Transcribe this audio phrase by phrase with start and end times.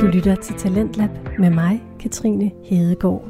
[0.00, 3.24] Du lytter til Talentlab med mig, Katrine Hedegaard.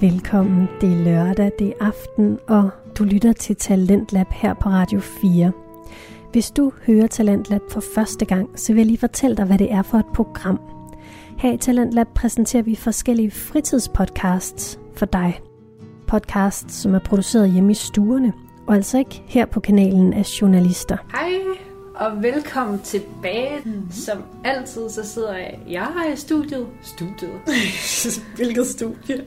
[0.00, 5.00] Velkommen, det er lørdag, det er aften, og du lytter til Talentlab her på Radio
[5.00, 5.52] 4.
[6.32, 9.72] Hvis du hører Talentlab for første gang, så vil jeg lige fortælle dig, hvad det
[9.72, 10.60] er for et program.
[11.38, 15.40] Her i Talentlab præsenterer vi forskellige fritidspodcasts for dig.
[16.06, 18.32] Podcasts, som er produceret hjemme i stuerne,
[18.66, 20.96] og altså ikke her på kanalen af journalister.
[21.12, 21.40] Hej
[21.94, 23.60] og velkommen tilbage.
[23.64, 23.90] Mm-hmm.
[23.90, 26.66] Som altid så sidder jeg, jeg her i studiet.
[26.82, 27.30] Studiet.
[28.36, 29.24] Hvilket studie?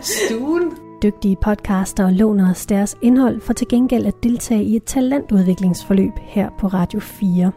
[0.00, 0.72] Stuen.
[1.02, 6.50] Dygtige podcaster låner os deres indhold for til gengæld at deltage i et talentudviklingsforløb her
[6.58, 7.52] på Radio 4.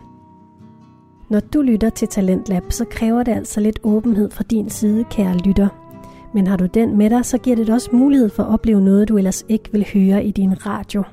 [1.30, 5.38] Når du lytter til Talentlab, så kræver det altså lidt åbenhed fra din side, kære
[5.38, 5.89] lytter.
[6.34, 8.82] Men har du den med dig, så giver det dig også mulighed for at opleve
[8.82, 11.04] noget, du ellers ikke vil høre i din radio.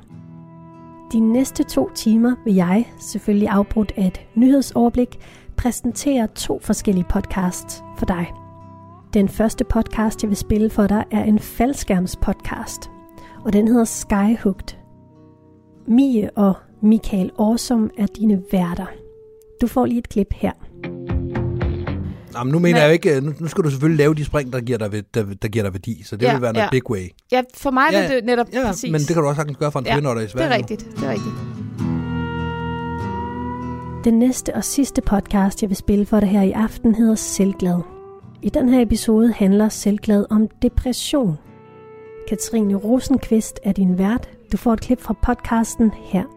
[1.12, 5.18] De næste to timer vil jeg, selvfølgelig afbrudt af et nyhedsoverblik,
[5.56, 8.32] præsentere to forskellige podcasts for dig.
[9.14, 12.90] Den første podcast, jeg vil spille for dig, er en faldskærmspodcast,
[13.44, 14.76] og den hedder Skyhooked.
[15.88, 18.86] Mie og Michael Årsum er dine værter.
[19.60, 20.52] Du får lige et klip her.
[22.38, 24.52] Jamen, nu mener Men- jeg jo ikke, nu, nu skal du selvfølgelig lave de spring,
[24.52, 26.70] der giver dig, der, der giver dig værdi, så det Ja, vil være noget ja.
[26.70, 27.08] big way.
[27.32, 28.92] Ja, for mig Ja, er det netop Ja, præcis.
[28.92, 30.46] men det kan du også sagtens gøre for en Ja, ja, der i det Sverige.
[30.46, 30.62] er nu.
[30.62, 30.84] rigtigt.
[30.96, 31.34] Det er rigtigt.
[34.04, 37.80] Den næste og sidste podcast, jeg vil spille for dig her i aften, hedder Selvglad.
[38.42, 41.36] I den her episode handler Selvglad om depression.
[42.28, 44.28] Katrine Rosenqvist er din vært.
[44.52, 46.35] Du får et klip fra podcasten her.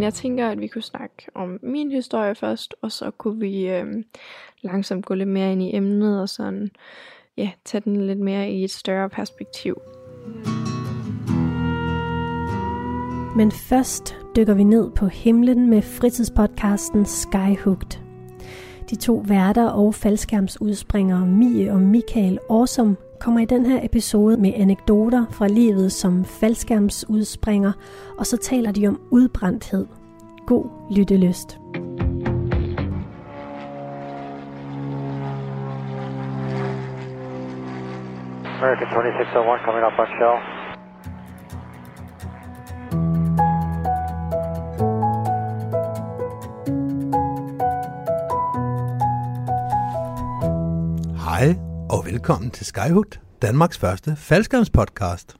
[0.00, 3.68] Men jeg tænker, at vi kunne snakke om min historie først, og så kunne vi
[3.68, 3.86] øh,
[4.62, 6.70] langsomt gå lidt mere ind i emnet, og sådan,
[7.36, 9.80] ja, tage den lidt mere i et større perspektiv.
[13.36, 18.00] Men først dykker vi ned på himlen med fritidspodcasten Skyhooked.
[18.90, 24.52] De to værter og faldskærmsudspringere Mie og Michael Awesome kommer i den her episode med
[24.56, 27.72] anekdoter fra livet som faldskærmsudspringer,
[28.18, 29.86] og så taler de om udbrændthed.
[30.46, 30.64] God
[30.96, 31.58] lyttelyst.
[38.60, 40.59] American 2601 coming up on shell.
[51.90, 55.36] Og velkommen til Skyhooked, Danmarks første faldskærmspodcast.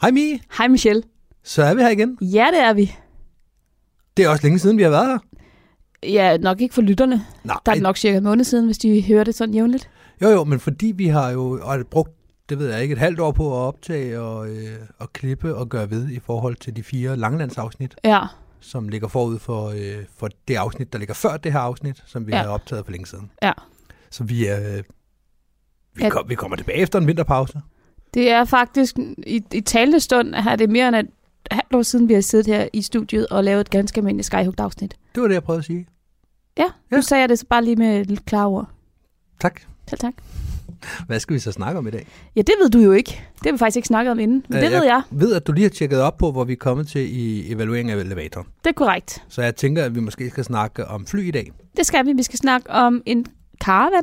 [0.00, 1.02] Hej Mie, Hej Michelle.
[1.44, 2.18] så er vi her igen.
[2.20, 2.92] Ja, det er vi.
[4.16, 5.18] Det er også længe siden, vi har været her.
[6.12, 7.22] Ja, nok ikke for lytterne.
[7.44, 9.90] Nej, Der er nok cirka en måned siden, hvis de hører det sådan jævnligt.
[10.22, 12.10] jo jo, men fordi vi har jo brugt,
[12.48, 15.68] det ved jeg ikke, et halvt år på at optage og, øh, og klippe og
[15.68, 18.20] gøre ved i forhold til de fire langlandsafsnit, Ja,
[18.60, 22.26] som ligger forud for, øh, for det afsnit, der ligger før det her afsnit, som
[22.26, 22.42] vi Ja.
[22.42, 23.30] har optaget for længe siden.
[23.42, 23.52] ja.
[24.10, 24.82] Så vi er...
[25.96, 26.08] Vi, Ja.
[26.10, 27.60] kom, vi kommer tilbage efter en vinterpause.
[28.14, 28.96] Det er faktisk,
[29.26, 31.06] i, i talende stund her, det er mere end et
[31.50, 34.60] halvt år siden, vi har siddet her i studiet og lavet et ganske almindeligt Skyhooked
[34.60, 34.96] afsnit.
[35.14, 35.86] Det var det, jeg prøvede at sige.
[36.58, 37.00] Ja, nu Ja.
[37.00, 38.68] sagde jeg det så bare lige med lidt klare ord.
[39.40, 39.60] Tak.
[39.88, 40.14] Selv tak.
[41.06, 42.06] Hvad skal vi så snakke om i dag?
[42.36, 43.10] Ja, det ved du jo ikke.
[43.34, 45.02] Det har vi faktisk ikke snakket om inden, men Øh, det ved jeg.
[45.10, 47.90] ved, at du lige har tjekket op på, hvor vi er kommet til i evaluering
[47.90, 48.46] af elevator.
[48.64, 49.24] Det er korrekt.
[49.28, 51.50] Så jeg tænker, at vi måske skal snakke om fly i dag.
[51.76, 52.12] Det skal vi.
[52.12, 53.26] Vi skal snakke om en
[53.64, 54.02] caravan.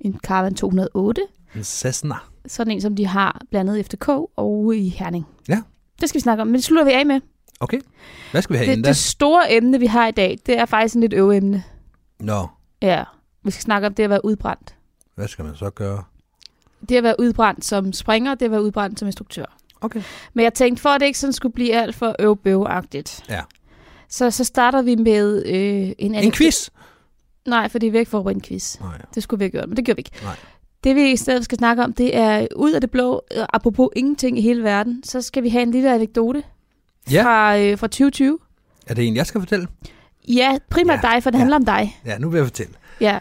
[0.00, 1.22] En caravan 208.
[1.56, 2.14] En Cessna.
[2.46, 5.26] Sådan en, som de har blandet i FDK og i Herning.
[5.48, 5.62] Ja.
[6.00, 7.20] Det skal vi snakke om, men det slutter vi af med.
[7.60, 7.80] Okay.
[8.30, 8.88] Hvad skal vi have Det, inden da?
[8.88, 11.62] det store emne, vi har i dag, det er faktisk en lidt øveemne.
[12.20, 12.46] Nå,
[12.82, 13.04] Ja,
[13.44, 14.74] vi skal snakke om det at være udbrændt.
[15.14, 16.02] hvad skal man så gøre?
[16.88, 19.44] Det at være udbrændt som springer, det at være udbrændt som instruktør.
[19.80, 20.02] Okay.
[20.34, 23.40] Men jeg tænkte, for at det ikke sådan skulle blive alt for øvbøvagtigt, Ja.
[24.08, 26.68] så, så starter vi med øh, en En quiz?
[27.46, 28.80] Nej, for det er vi ikke forberedt en quiz.
[28.80, 28.98] Nej.
[29.14, 30.10] Det skulle vi have gjort, men det gjorde vi ikke.
[30.22, 30.36] Nej.
[30.84, 33.88] Det vi i stedet skal snakke om, det er ud af det blå, øh, apropos
[33.96, 36.42] ingenting i hele verden, så skal vi have en lille anekdote
[37.12, 37.22] Ja.
[37.24, 38.38] fra, øh, fra 2020.
[38.86, 39.68] Er det en, jeg skal fortælle?
[40.28, 41.38] Ja, primært Ja, dig, for det ja.
[41.38, 42.00] handler om dig.
[42.06, 42.72] Ja, nu vil jeg fortælle.
[43.00, 43.18] Ja.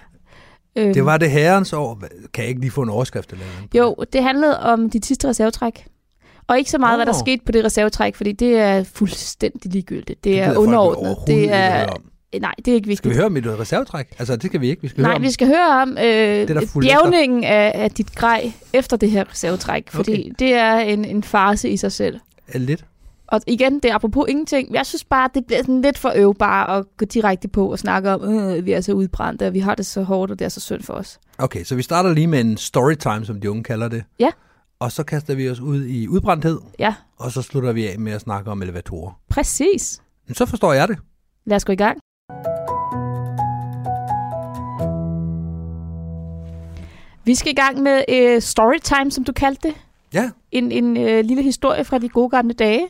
[0.75, 1.99] Øhm, Det var det herrens år.
[2.33, 3.75] Kan jeg ikke lige få en overskrift eller noget?
[3.75, 5.87] Jo, det handlede om dit sidste reservetræk.
[6.47, 6.97] Og ikke så meget, oh.
[6.97, 10.23] hvad der skete på det reservetræk, fordi det er fuldstændig ligegyldigt.
[10.23, 11.17] Det, gider er underordnet.
[11.27, 11.87] Det er.
[12.41, 12.97] Nej, det er ikke vigtigt.
[12.97, 14.15] Skal vi høre om et reservetræk?
[14.19, 14.81] Altså, det skal vi ikke.
[14.81, 15.21] Vi skal Nej, høre om...
[15.21, 19.89] vi skal høre om øh, er bjergningen af, af dit grej efter det her reservetræk,
[19.89, 20.31] fordi Okay.
[20.39, 22.19] det er en, en farse i sig selv.
[22.47, 22.85] Er lidt.
[23.27, 24.73] Og igen, det er apropos ingenting.
[24.73, 28.11] Jeg synes bare, det bliver sådan lidt for øvbare at gå direkte på og snakke
[28.11, 30.49] om, øh, vi er så udbrændte, og vi har det så hårdt, og det er
[30.49, 31.19] så synd for os.
[31.37, 34.03] Okay, så vi starter lige med en storytime, som de unge kalder det.
[34.19, 34.29] Ja.
[34.79, 38.11] Og så kaster vi os ud i udbrændthed, Ja, og så slutter vi af med
[38.11, 39.11] at snakke om elevatorer.
[39.29, 40.01] præcis.
[40.27, 40.97] Men så forstår jeg det.
[41.45, 41.97] Lad os gå i gang.
[47.25, 48.03] Vi skal i gang med
[48.35, 49.75] uh, storytime, som du kaldte det.
[50.13, 52.87] Ja, En, en uh, lille historie fra de gode gamle dage.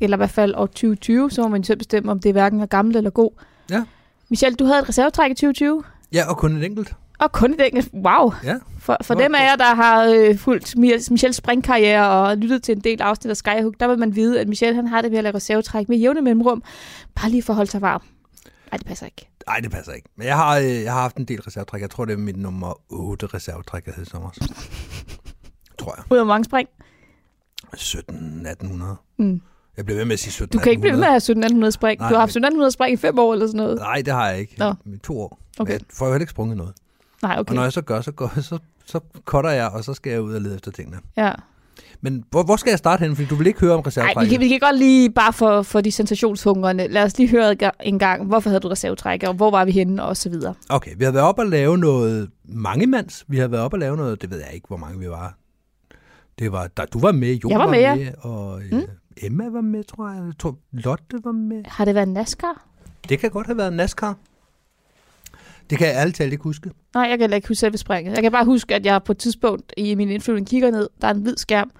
[0.00, 2.66] Eller i hvert fald år 2020, så må man selv bestemme, om det hverken er
[2.66, 3.30] gammel eller god.
[3.70, 3.82] Ja.
[4.30, 5.82] Michelle, du havde et reservetræk i 2020.
[6.12, 6.92] ja og kun et enkelt.
[7.18, 7.88] Og kun et enkelt.
[7.94, 8.32] Wow.
[8.44, 8.54] Ja.
[8.80, 12.76] For, for dem af jer, der har øh, fulgt Mi- Michelles springkarriere og lyttet til
[12.76, 15.18] en del afsnit af Skyhook, der vil man vide, at Michelle han har det ved
[15.18, 16.62] at lave reservetræk med jævne mellemrum.
[17.14, 18.02] Bare lige for at holde sig varm.
[18.72, 19.28] Nej, det passer ikke.
[19.46, 20.08] Nej, det passer ikke.
[20.16, 21.80] Men jeg har, øh, jeg har haft en del reservetræk.
[21.80, 24.30] Jeg tror, det er mit nummer 8 reservetræk, jeg havde i sommer.
[25.78, 26.04] tror jeg.
[26.10, 26.68] Ud af mange spring.
[27.74, 28.14] 17
[28.46, 29.40] 1800 Mm.
[29.76, 31.16] Jeg blev ved med at sige 17 Du kan ikke blive ved med at have
[31.16, 32.00] 1700 spring.
[32.00, 33.78] Nej, du har haft men- 1700 spring i fem år eller sådan noget.
[33.78, 34.54] Nej, det har jeg ikke.
[34.58, 34.74] Nå.
[34.94, 35.38] I to år.
[35.58, 35.72] Okay.
[35.72, 36.72] Jeg får jo heller ikke sprunget noget.
[37.22, 37.50] Nej, Okay.
[37.50, 40.22] Og når jeg så gør, så, går, så, så cutter jeg, og så skal jeg
[40.22, 40.98] ud og lede efter tingene.
[41.16, 41.32] Ja.
[42.00, 43.16] Men hvor, hvor skal jeg starte hen?
[43.16, 44.30] Fordi du vil ikke høre om Nej, reservetrækket.
[44.30, 47.52] vi kan, vi kan godt lige, bare for, for de sensationshungrende, lad os lige høre
[47.52, 50.30] en ga- en gang, hvorfor havde du reservetræk, og hvor var vi henne, og så
[50.30, 50.54] videre.
[50.70, 53.24] Okay, vi har været op og lave noget mangemands.
[53.28, 55.38] Vi har været op og lave noget, det ved jeg ikke, hvor mange vi var.
[56.38, 57.94] Det var, der, du var med, Jon Jeg var med, ja.
[57.94, 58.82] med og øh,
[59.22, 60.24] Emma var med, tror jeg.
[60.24, 61.62] jeg tror, Lotte var med.
[61.66, 62.64] Har det været NASCAR?
[63.08, 64.16] Det kan godt have været NASCAR.
[65.70, 66.70] Det kan jeg ærligt talt ikke huske.
[66.94, 68.14] Nej, jeg kan ikke huske selve springet.
[68.14, 71.08] Jeg kan bare huske, at jeg på et tidspunkt i min indflyvning kigger ned, der
[71.08, 71.70] er en hvid skærm,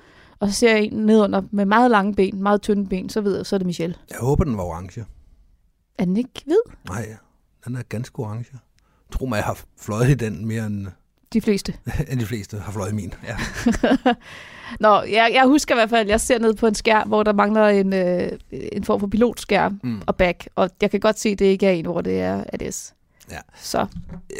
[0.41, 3.37] og så ser jeg en nedunder med meget lange ben, meget tynde ben, så ved
[3.37, 3.95] jeg, så er det Michelle.
[4.11, 5.05] Jeg håber, den var orange.
[5.99, 6.57] Er den ikke hvid?
[6.89, 7.07] Nej,
[7.65, 8.47] den er ganske orange.
[9.13, 10.87] Tro mig, jeg har fløjet i den mere end,
[11.33, 11.75] De fleste.
[12.11, 13.15] end de fleste har fløjet i min.
[13.27, 13.37] Ja.
[14.81, 17.23] Nå, jeg, jeg husker i hvert fald, at jeg ser ned på en skærm, hvor
[17.23, 18.29] der mangler en, øh,
[18.73, 20.03] en form for pilotskærm Mm.
[20.07, 22.45] og back, og jeg kan godt se, at det ikke er en, hvor det er
[22.53, 22.95] ADS.
[23.31, 23.39] Ja.
[23.57, 23.87] Så,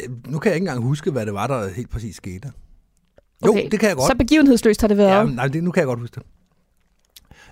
[0.03, 2.51] Øh, Nu kan jeg ikke engang huske, hvad det var, der helt præcis skete.
[3.45, 4.11] Jo, Okay, det kan jeg godt.
[4.11, 5.09] så begivenhedsløst har det været.
[5.17, 6.23] Ja, men nej, det, nu kan jeg godt huske det.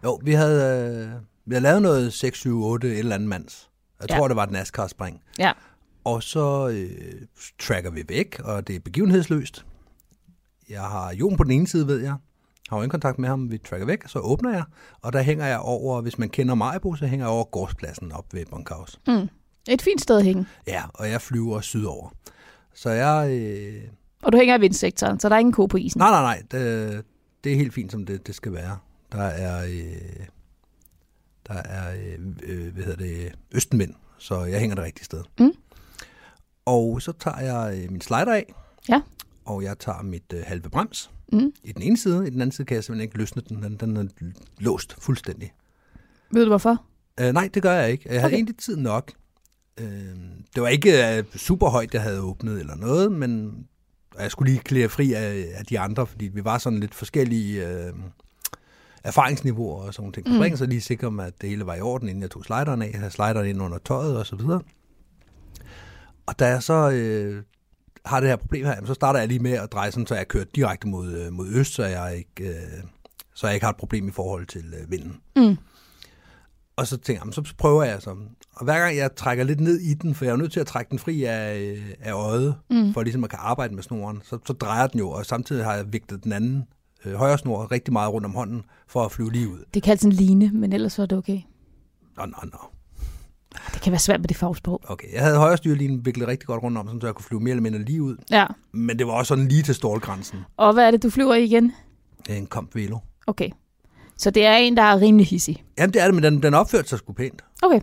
[0.04, 3.70] Jo, vi havde, øh, vi havde lavet noget 6, 7, 8, et eller andet mands.
[4.02, 4.18] Jeg Ja.
[4.18, 5.22] tror, det var et NASCAR-spring.
[5.40, 5.52] Ja.
[6.04, 7.12] Og så øh,
[7.60, 9.66] tracker vi væk, og det er begivenhedsløst.
[10.70, 12.16] Jeg har Jon på den ene side, ved jeg.
[12.70, 14.64] Har jo kontakt med ham, vi tracker væk, så åbner jeg,
[15.02, 18.26] og der hænger jeg over, hvis man kender Majbo, så hænger jeg over gårdspladsen op
[18.34, 19.00] ved Bunkhaus.
[19.08, 19.30] Mm.
[19.70, 20.46] Et fint sted at hænge.
[20.68, 22.10] Ja, og jeg flyver sydover.
[22.74, 23.32] Så jeg...
[23.32, 23.82] Øh,
[24.22, 26.00] Og du hænger i vindsektoren, så der er ingen ko på isen.
[26.00, 26.44] Nej, nej, nej.
[26.52, 27.06] Det,
[27.44, 28.78] det er helt fint, som det, det skal være.
[29.12, 30.26] Der er, øh,
[31.48, 35.24] der er øh, øh, hvad hedder det, østenvind, så jeg hænger det rigtige sted.
[35.40, 35.52] Mm.
[36.66, 38.54] Og så tager jeg øh, min slider af,
[38.90, 39.02] Ja.
[39.46, 41.52] og jeg tager mit øh, halve brems Mm.
[41.64, 42.28] i den ene side.
[42.28, 43.64] I den anden side kan jeg simpelthen ikke løsne den.
[43.64, 44.06] Den, den er
[44.60, 45.54] låst fuldstændig.
[46.32, 46.84] Ved du hvorfor?
[47.20, 48.04] Øh, nej, det gør jeg ikke.
[48.10, 48.36] Jeg havde Okay.
[48.36, 49.12] egentlig tid nok.
[49.80, 50.16] Øh,
[50.56, 53.64] det var ikke øh, super højt, jeg havde åbnet eller noget, men
[54.20, 57.68] jeg skulle lige klæde fri af, af de andre, fordi vi var sådan lidt forskellige
[57.68, 57.94] øh,
[59.04, 60.28] erfaringsniveauer og sådan ting.
[60.28, 60.58] Mm.
[60.58, 62.90] Så lige sikre mig, at det hele var i orden, inden jeg tog slideren af.
[62.92, 64.62] Jeg havde slideren ind under tøjet og så videre.
[66.26, 67.44] Og da jeg så øh,
[68.06, 70.28] har det her problem her, så starter jeg lige med at dreje sådan, så jeg
[70.28, 72.50] kører direkte mod, øh, mod øst, så jeg ikke...
[72.50, 72.84] Øh,
[73.36, 75.22] så jeg ikke har et problem i forhold til øh, vinden.
[75.36, 75.58] Mm.
[76.76, 78.16] Og så tænker jeg, så prøver jeg så.
[78.56, 80.68] Og hver gang jeg trækker lidt ned i den, for jeg er nødt til at
[80.68, 82.94] trække den fri af, øh, af øjet, Mm.
[82.94, 85.74] for ligesom at kan arbejde med snoren, så, så drejer den jo, og samtidig har
[85.76, 86.64] jeg vigtet den anden
[87.06, 89.64] øh, højre snor rigtig meget rundt om hånden, for at flyve lige ud.
[89.74, 91.40] Det kaldes en line, men ellers er det okay.
[92.18, 92.58] Nå, nå, nå.
[93.74, 94.82] Det kan være svært med det fagsprog.
[94.88, 97.52] Okay, jeg havde højre styrlinjen viklet rigtig godt rundt om, så jeg kunne flyve mere
[97.52, 98.16] eller mindre lige ud.
[98.32, 98.46] Ja.
[98.72, 100.40] Men det var også sådan lige til stålgrænsen.
[100.58, 101.72] Og hvad er det, du flyver i igen?
[102.30, 102.98] En komp velo.
[103.28, 103.50] Okay.
[104.18, 105.64] Så det er en, der er rimelig hissig.
[105.78, 107.44] Jamen det er det, men den, den opførte sig sgu pænt.
[107.64, 107.80] Okay.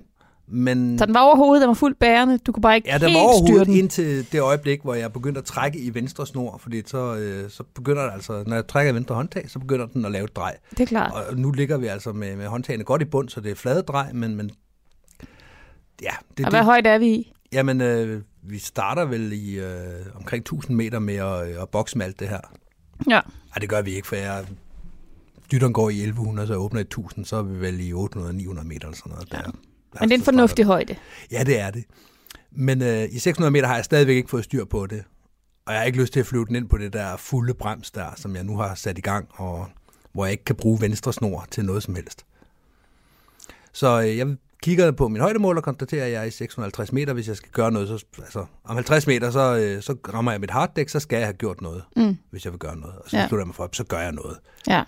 [0.52, 2.38] Men Så den var over hovedet, den var fuldt bærende.
[2.38, 3.76] Du kunne bare ikke Ja, den helt var overhovedet den.
[3.76, 7.62] indtil det øjeblik, hvor jeg begyndte at trække i venstre snor, fordi så, øh, så
[7.74, 10.36] begynder det altså, når jeg trækker i venstre håndtag, så begynder den at lave et
[10.36, 10.56] drej.
[10.70, 11.12] Det er klart.
[11.12, 13.82] Og nu ligger vi altså med, med håndtagene godt i bund, så det er flade
[13.82, 14.50] drej, men, men
[16.02, 17.32] ja, det, Og hvad det, højt er vi i?
[17.52, 19.66] jamen, øh, vi starter vel i øh,
[20.16, 22.40] omkring 1000 meter med at, øh, at bokse med alt det her.
[23.10, 23.20] Ja.
[23.50, 24.44] Nej, det gør vi ikke, for jeg,
[25.52, 27.96] dytteren går i 1100, så jeg åbner i 1000, så er vi vel i 800-900
[28.64, 29.28] meter eller sådan noget.
[29.32, 29.36] Ja.
[29.38, 29.50] Der.
[30.00, 30.96] Men det er en fornuftig højde.
[31.32, 31.84] Ja, det er det.
[32.52, 35.04] Men øh, i 600 meter har jeg stadigvæk ikke fået styr på det.
[35.66, 37.90] Og jeg har ikke lyst til at flyve den ind på det der fulde brems
[37.90, 39.66] der, som jeg nu har sat i gang, og
[40.12, 42.24] hvor jeg ikke kan bruge venstre snor til noget som helst.
[43.72, 47.12] Så øh, jeg kigger på min højdemål og konstaterer, at jeg er i 650 meter.
[47.12, 50.40] Hvis jeg skal gøre noget, så altså, om 50 meter, så, øh, så rammer jeg
[50.40, 52.16] mit harddæk, så skal jeg have gjort noget, Mm.
[52.30, 52.96] hvis jeg vil gøre noget.
[52.96, 53.28] Og så Ja.
[53.28, 54.38] slutter jeg mig for, så gør jeg noget.
[54.68, 54.82] Ja.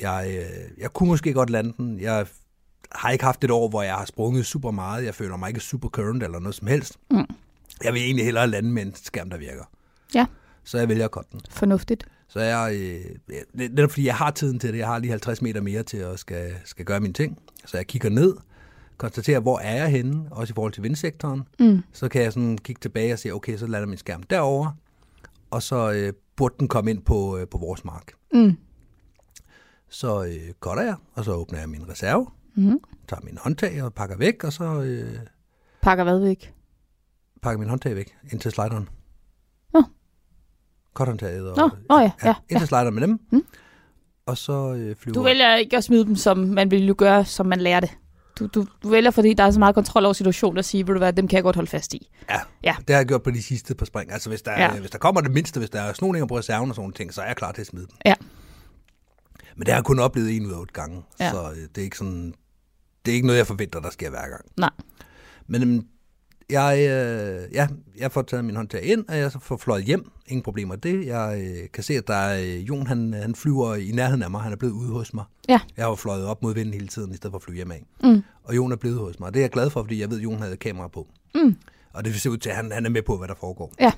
[0.00, 2.00] Jeg, øh, jeg kunne måske godt lande den.
[2.00, 2.26] Jeg
[2.92, 5.04] har ikke haft et år, hvor jeg har sprunget super meget.
[5.04, 6.96] Jeg føler mig ikke super current eller noget som helst.
[7.10, 7.26] Mm.
[7.84, 9.64] Jeg vil egentlig hellere lande med en skærm, der virker.
[10.14, 10.26] Ja.
[10.64, 11.40] Så jeg vælger den.
[11.50, 12.06] Fornuftigt.
[12.28, 14.78] Så jeg, øh, det er fordi, jeg har tiden til det.
[14.78, 17.38] Jeg har lige 50 meter mere til at skal, skal gøre mine ting.
[17.66, 18.36] Så jeg kigger ned,
[18.96, 21.42] konstaterer, hvor er jeg henne, også i forhold til vindsektoren.
[21.60, 21.82] Mm.
[21.92, 24.70] Så kan jeg sådan kigge tilbage og se, okay, så lander min skærm derover,
[25.50, 28.12] og så øh, burde den komme ind på, øh, på vores mark.
[28.34, 28.56] Mm.
[29.88, 32.78] Så øh, cutter jeg, og så åbner jeg min reserve, Mm.
[33.08, 35.18] tager min håndtag og pakker væk, og så øh,
[35.82, 36.54] Pakker hvad væk?
[37.42, 38.88] pakker min håndtag væk ind til slideren.
[39.74, 39.82] Nå.
[40.94, 42.58] Cuthåndtaget og Nå, nå ja, ja, ind ja.
[42.58, 43.20] til slideren med dem.
[43.32, 43.42] Mm.
[44.26, 47.24] Og så øh, flyver Du vælger ikke at smide dem, som man ville jo gøre,
[47.24, 47.88] som man lærte.
[48.38, 50.94] Du, du, du vælger, fordi der er så meget kontrol over situationen, at sige, vil
[50.94, 52.10] du hvad, dem kan jeg godt holde fast i.
[52.30, 52.74] Ja, Ja.
[52.78, 54.12] det har jeg gjort på de sidste par spring.
[54.12, 54.78] Altså hvis der, Ja.
[54.80, 57.22] hvis der kommer det mindste, hvis der er snoninger på reserven og sådan ting, så
[57.22, 57.96] er jeg klar til at smide dem.
[58.06, 58.14] Ja.
[59.60, 61.30] Men det har jeg kun oplevet en ud af otte gange, Ja.
[61.30, 62.34] så øh, det er ikke sådan,
[63.06, 64.44] det er ikke noget, jeg forventer, der sker hver gang.
[64.56, 64.70] Nej.
[65.46, 65.86] Men øhm,
[66.50, 70.10] jeg, øh, ja, jeg får taget min håndtag ind, og jeg får fløjet hjem.
[70.26, 71.06] Ingen problemer med det.
[71.06, 74.30] Jeg øh, kan se, at der er, øh, Jon han, han flyver i nærheden af
[74.30, 74.40] mig.
[74.40, 75.24] Han er blevet ude hos mig.
[75.48, 75.60] Ja.
[75.76, 77.70] Jeg har jo fløjet op mod vinden hele tiden, i stedet for at flyve hjem
[77.70, 77.84] af.
[78.02, 78.22] Mm.
[78.44, 79.26] Og Jon er blevet hos mig.
[79.26, 81.08] Og det er jeg glad for, fordi jeg ved, at Jon havde kamera på.
[81.34, 81.56] Mm.
[81.92, 83.72] Og det ser ud til, at han, han er med på, hvad der foregår.
[83.80, 83.92] Ja.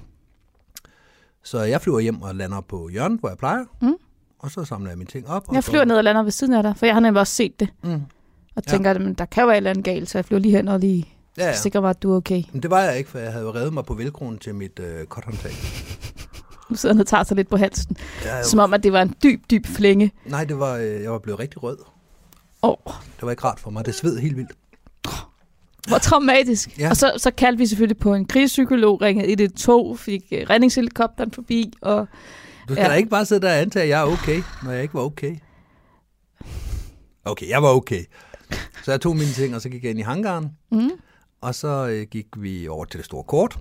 [1.42, 3.64] Så jeg flyver hjem og lander på hjørnet, hvor jeg plejer.
[3.82, 3.94] Mm.
[4.42, 5.48] Og så samler jeg mine ting op.
[5.48, 7.34] og Jeg flyver ned og lander ved siden af dig, for jeg har nemlig også
[7.34, 7.68] set det.
[7.84, 7.92] Mm.
[8.56, 8.70] Og Ja.
[8.70, 10.68] tænker, at der kan jo være et eller andet galt, så jeg flyver lige hen
[10.68, 11.08] og lige
[11.38, 11.48] Ja, ja.
[11.48, 11.56] ja.
[11.56, 12.42] sikrer mig, at du er okay.
[12.52, 14.78] Men det var jeg ikke, for jeg havde jo reddet mig på velkronen til mit
[14.80, 15.52] øh, korthåndtag.
[16.70, 17.96] Nu sidder han og tager sig lidt på halsen.
[18.24, 20.12] Jeg, er Som om, at det var en dyb, dyb flænge.
[20.26, 21.76] Nej, det var, øh, jeg var blevet rigtig rød.
[22.62, 23.86] Åh, Det var ikke rart for mig.
[23.86, 24.52] Det sved helt vildt.
[25.88, 26.78] hvor traumatisk.
[26.78, 26.90] Ja.
[26.90, 31.72] Og så, så kaldte vi selvfølgelig på en krigspsykolog, ringede 112, fik øh, redningshelikopteren forbi,
[31.80, 32.06] og
[32.68, 32.88] Du skal Ja.
[32.88, 35.00] da ikke bare sidde der og antage, at jeg er okay, når jeg ikke var
[35.00, 35.36] okay.
[37.24, 38.04] Okay, jeg var okay.
[38.84, 40.48] Så jeg tog mine ting, og så gik jeg ind i hangaren.
[40.72, 40.90] mm,
[41.40, 43.58] Og så øh, gik vi over til det store kort.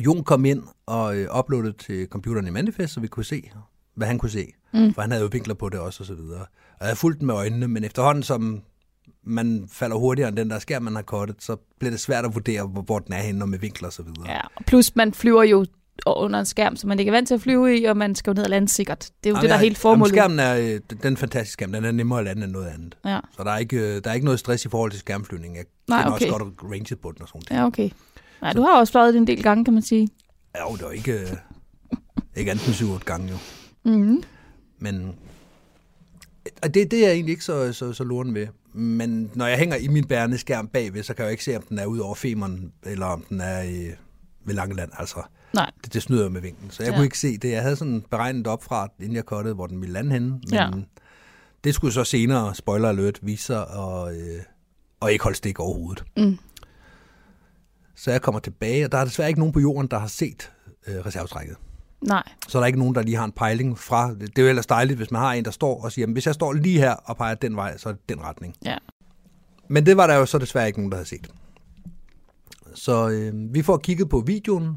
[0.00, 3.50] Jon kom ind og øh, uploadede til computeren i Manifest, så vi kunne se,
[3.94, 4.46] hvad han kunne se.
[4.74, 4.94] Mm.
[4.94, 6.40] For han havde jo vinkler på det også, og så videre.
[6.40, 6.46] Og
[6.80, 8.62] jeg havde fulgt den med øjnene, men efterhånden som
[9.24, 12.34] man falder hurtigere end den der skærm, man har kortet, så bliver det svært at
[12.34, 14.30] vurdere, hvor, hvor den er henne og med vinkler og så videre.
[14.30, 14.40] ja.
[14.56, 15.66] Og plus, man flyver jo
[16.06, 18.30] under en skærm, som man ikke er vant til at flyve i, og man skal
[18.30, 18.98] jo ned og lande sikkert.
[18.98, 20.16] Det er jo Jamen, det, der er helt formålet.
[20.16, 22.96] Jamen, skærmen er, øh, den fantastiske skærm, den er nemmere at lande end noget andet.
[23.04, 23.20] Ja.
[23.36, 25.56] Så der er ikke, øh, der er ikke noget stress i forhold til skærmflyvning.
[25.56, 26.12] Jeg Nej, okay.
[26.12, 27.60] også godt ranget på den og sådan noget.
[27.60, 27.90] ja, okay.
[28.42, 30.08] Nej, du har også fløjet det en del gange, kan man sige.
[30.54, 31.28] Ja, jo, det var ikke, øh,
[32.36, 33.36] ikke andet end 7 gange jo.
[33.84, 34.22] Mm.
[34.78, 35.14] Men
[36.62, 38.46] og det, det er jeg egentlig ikke så, så, så luren ved.
[38.74, 41.56] Men når jeg hænger i min bærende skærm bagved, så kan jeg jo ikke se,
[41.56, 43.90] om den er ud over femeren, eller om den er i,
[44.44, 44.90] ved Langeland.
[44.98, 45.22] Altså,
[45.54, 45.70] Nej.
[45.84, 46.70] det, det snyder jo med vinklen.
[46.70, 46.96] Så jeg Ja.
[46.96, 47.50] kunne ikke se det.
[47.50, 50.28] Jeg havde sådan beregnet op fra, inden jeg kottede, hvor den ville lande henne.
[50.30, 50.70] Men Ja.
[51.64, 54.40] det skulle så senere, spoiler alert, vise sig og, øh,
[55.00, 56.04] og ikke holde stik overhovedet.
[56.16, 56.38] Mm.
[57.94, 60.52] Så jeg kommer tilbage, og der er desværre ikke nogen på jorden, der har set
[60.86, 61.56] øh, reservetrækket.
[62.00, 62.22] Nej.
[62.48, 64.14] Så er der ikke nogen, der lige har en pejling fra.
[64.14, 66.26] Det er jo ellers dejligt, hvis man har en, der står og siger, "Jamen, hvis
[66.26, 68.54] jeg står lige her og peger den vej, så er det den retning.
[68.64, 68.76] Ja.
[69.68, 71.28] Men det var der jo så desværre ikke nogen, der havde set.
[72.74, 74.76] Så øh, vi får kigget på videoen,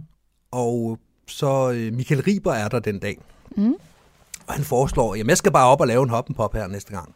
[0.55, 3.17] og så øh, Michael Riber er der den dag.
[3.57, 3.75] Mm.
[4.47, 7.15] Og han foreslår, jamen jeg skal bare op og lave en hoppenpop her næste gang.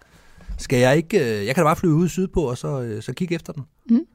[0.57, 3.13] Skal jeg ikke, øh, jeg kan da bare flyve ud sydpå, og så, øh, så
[3.13, 3.63] kigge efter den.
[3.89, 4.05] Mm.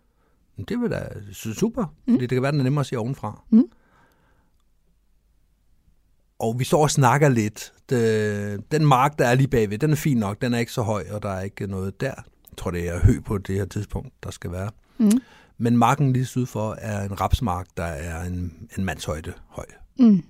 [0.56, 3.42] Men Det vil da super, fordi det kan være, den er nemmere at se ovenfra.
[3.50, 3.64] Mm.
[6.38, 7.72] Og vi står og snakker lidt.
[7.88, 10.40] Det, den mark, der er lige bagved, den er fin nok.
[10.40, 12.06] Den er ikke så høj, og der er ikke noget der.
[12.06, 14.70] Jeg tror, det er hø på det her tidspunkt, der skal være.
[14.98, 15.10] Mm.
[15.58, 19.66] Men marken lige syd for er en rapsmark, der er en, en mandshøjde høj.
[19.98, 20.24] Mm.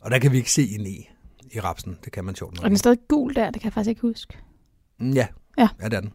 [0.00, 1.08] Og der kan vi ikke se ind i,
[1.52, 1.98] i rapsen.
[2.04, 2.64] Det kan man sjovt Og nok.
[2.64, 4.38] den er stadig gul der, det kan jeg faktisk ikke huske.
[5.00, 5.26] Mm, Ja.
[5.58, 5.68] Ja.
[5.82, 6.12] ja, det er den.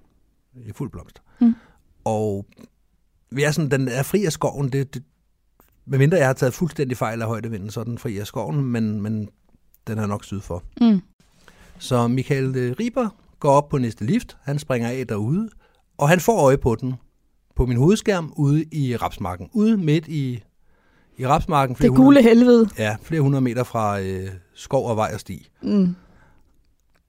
[0.55, 1.22] I fuld blomst.
[1.41, 1.53] Mm.
[2.05, 2.46] Og
[3.31, 4.69] vi er sådan, den er fri af skoven.
[4.72, 5.03] Det, det,
[5.86, 9.01] medmindre jeg har taget fuldstændig fejl af højdevinden, så er den fri af skoven, men,
[9.01, 9.29] men
[9.88, 10.63] den er nok syd for.
[10.81, 11.01] Mm.
[11.79, 14.38] Så Michael øh, Riber går op på næste lift.
[14.41, 15.50] Han springer af derude,
[15.98, 16.93] og han får øje på den
[17.57, 19.49] på min hovedskærm ude i rapsmarken.
[19.53, 20.43] Ude midt i,
[21.17, 21.75] i rapsmarken.
[21.75, 22.69] Det gule hundrede- helvede.
[22.77, 25.49] Ja, flere hundrede meter fra øh, skov og vej og sti.
[25.63, 25.95] Mm.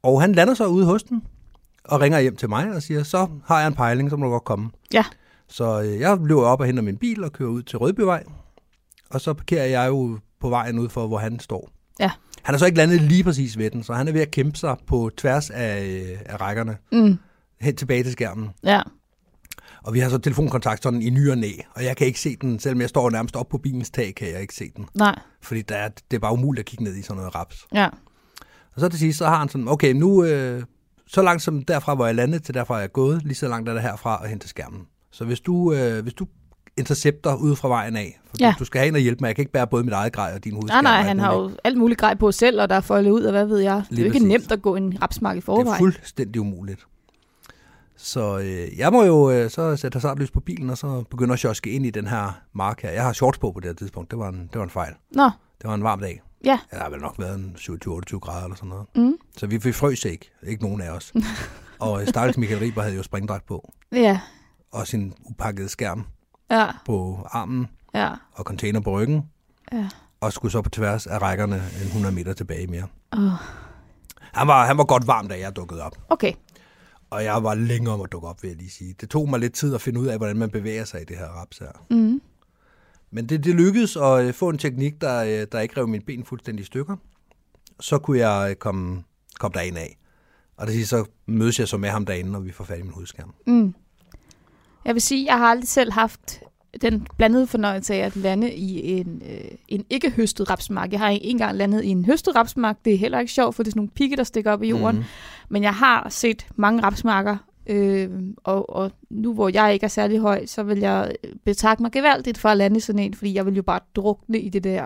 [0.03, 1.23] Og han lander så ude hos den,
[1.85, 4.31] og ringer hjem til mig og siger, så har jeg en pejling, så må du
[4.31, 4.71] godt komme.
[4.93, 5.05] Ja.
[5.49, 8.25] Så øh, jeg løber op og henter min bil og kører ud til Rødbyvej.
[9.11, 11.71] Og så parkerer jeg jo på vejen ud for, hvor han står.
[12.01, 12.11] Ja.
[12.43, 14.59] Han er så ikke landet lige præcis ved den, så han er ved at kæmpe
[14.59, 17.19] sig på tværs af, øh, af rækkerne Mm.
[17.61, 18.49] hen tilbage til skærmen.
[18.65, 18.83] Ja.
[19.89, 22.37] Og vi har så telefonkontakt sådan i ny og næ, og jeg kan ikke se
[22.37, 24.87] den, selvom jeg står nærmest op på bilens tag, kan jeg ikke se den.
[24.95, 25.19] Nej.
[25.43, 27.67] Fordi der er, det er bare umuligt at kigge ned i sådan noget raps.
[27.75, 27.87] Ja.
[28.75, 30.63] Og så til sidst, så har han sådan, okay, nu øh,
[31.07, 33.69] så langt som derfra, hvor jeg landede, til derfra jeg er gået, lige så langt
[33.69, 34.81] er det herfra og hen til skærmen.
[35.13, 36.27] Så hvis du, øh, hvis du
[36.77, 38.21] intercepter ude fra vejen af.
[38.29, 38.55] For Ja.
[38.59, 39.29] Du skal have en at hjælpe mig.
[39.29, 40.85] Jeg kan ikke bære både mit eget grej og din Nej, hovedskærm.
[40.85, 43.11] nej, og alt han har jo alt muligt grej på selv, og der er foldet
[43.11, 43.83] ud, og hvad ved jeg.
[43.91, 44.29] Det er jo ikke præcis.
[44.29, 45.79] nemt at gå en rapsmark i Det er forvejen.
[45.79, 46.87] fuldstændig umuligt.
[48.01, 51.39] Så øh, jeg må jo øh, så sætte hasardlys på bilen, og så begynde at
[51.39, 52.91] sjoske ind i den her mark her.
[52.91, 54.11] Jeg har shorts på på det her tidspunkt.
[54.11, 54.95] Det var en, det var en fejl.
[55.15, 55.25] Nå,
[55.63, 56.23] Det var en varm dag.
[56.45, 56.59] Ja.
[56.73, 58.87] Ja, der har vel nok været en 27-28 grader eller sådan noget.
[58.97, 59.15] Mm.
[59.37, 60.31] Så vi, vi frøs ikke.
[60.47, 61.13] Ikke nogen af os.
[61.81, 63.73] og øh, stakkels Michael Riber havde jo springdragt på.
[63.93, 64.21] ja,
[64.73, 66.07] Og sin upakkede skærm
[66.51, 67.69] ja, på armen.
[67.95, 68.11] ja.
[68.33, 69.23] Og container på ryggen.
[69.73, 69.89] Ja.
[70.21, 72.85] Og skulle så på tværs af rækkerne en 100 meter tilbage mere.
[73.13, 73.21] Åh,
[74.33, 75.93] Han var, han var godt varm, da jeg dukkede op.
[76.09, 76.33] Okay,
[77.11, 78.95] Og jeg var længe om at dukke op, vil jeg lige sige.
[79.01, 81.17] Det tog mig lidt tid at finde ud af, hvordan man bevæger sig i det
[81.17, 81.87] her raps her.
[81.91, 82.21] mm.
[83.11, 86.05] Men det, det lykkedes at øh, få en teknik, der, øh, der ikke rev mine
[86.05, 86.97] ben fuldstændig i stykker.
[87.81, 89.05] Så kunne jeg øh, komme,
[89.39, 89.99] komme derind af.
[90.57, 92.83] Og det siger, så mødes jeg så med ham derinde, når vi får fat i
[92.83, 93.35] min hovedskærm.
[93.47, 93.75] Mm.
[94.85, 96.41] Jeg vil sige, jeg har aldrig selv haft
[96.83, 100.93] den blandede fornøjelse af at lande i en, øh, en ikke høstet rapsmark.
[100.93, 102.77] Jeg har ikke engang landet i en høstet rapsmark.
[102.85, 104.69] Det er heller ikke sjovt, for det er sådan nogle pigge, der stikker op i
[104.69, 104.97] jorden.
[104.97, 105.05] Mm.
[105.49, 108.11] Men jeg har set mange rapsmarker, øh,
[108.45, 111.13] og, og nu hvor jeg ikke er særlig høj, så vil jeg
[111.45, 114.39] betakke mig gevaldigt for at lande i sådan en, fordi jeg vil jo bare drukne
[114.41, 114.83] i det der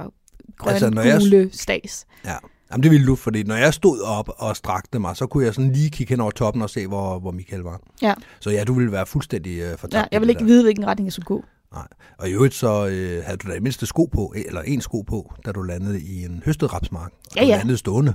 [0.59, 2.07] grønne, Altså, når jeg- gule stas.
[2.25, 2.35] Ja.
[2.73, 5.55] Jamen, det ville du, fordi når jeg stod op og strakte mig, så kunne jeg
[5.55, 7.81] sådan lige kigge hen over toppen og se, hvor, hvor Michael var.
[8.03, 8.15] Ja.
[8.41, 9.95] Så ja, du ville være fuldstændig øh, fortabt.
[9.95, 10.45] Ja, jeg vil det ikke der.
[10.47, 11.45] vide, hvilken retning jeg skulle gå.
[11.75, 11.87] Nej.
[12.19, 15.01] Og i øvrigt så øh, havde du da i mindste sko på, eller en sko
[15.01, 17.13] på, da du landede i en høstet rapsmark.
[17.31, 17.57] Og Ja, du ja.
[17.57, 18.15] landede stående.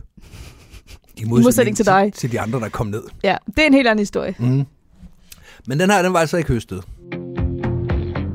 [1.18, 2.04] I modsætning til dig.
[2.14, 3.04] Til, til de andre, der kom ned.
[3.24, 4.36] Ja, det er en helt anden historie.
[4.40, 4.64] Mm.
[5.68, 6.84] Men den her, den var altså ikke høstet.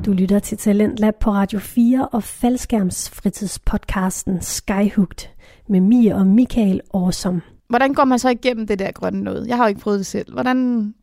[0.07, 5.29] Du lytter til Talentlab på Radio 4 og faldskærmsfritidspodcasten Skyhooked
[5.69, 7.41] med Mia og Michael Awesome.
[7.69, 9.47] Hvordan går man så igennem det der grønne noget?
[9.49, 10.33] Jeg har jo ikke prøvet det selv.
[10.33, 10.95] Hvordan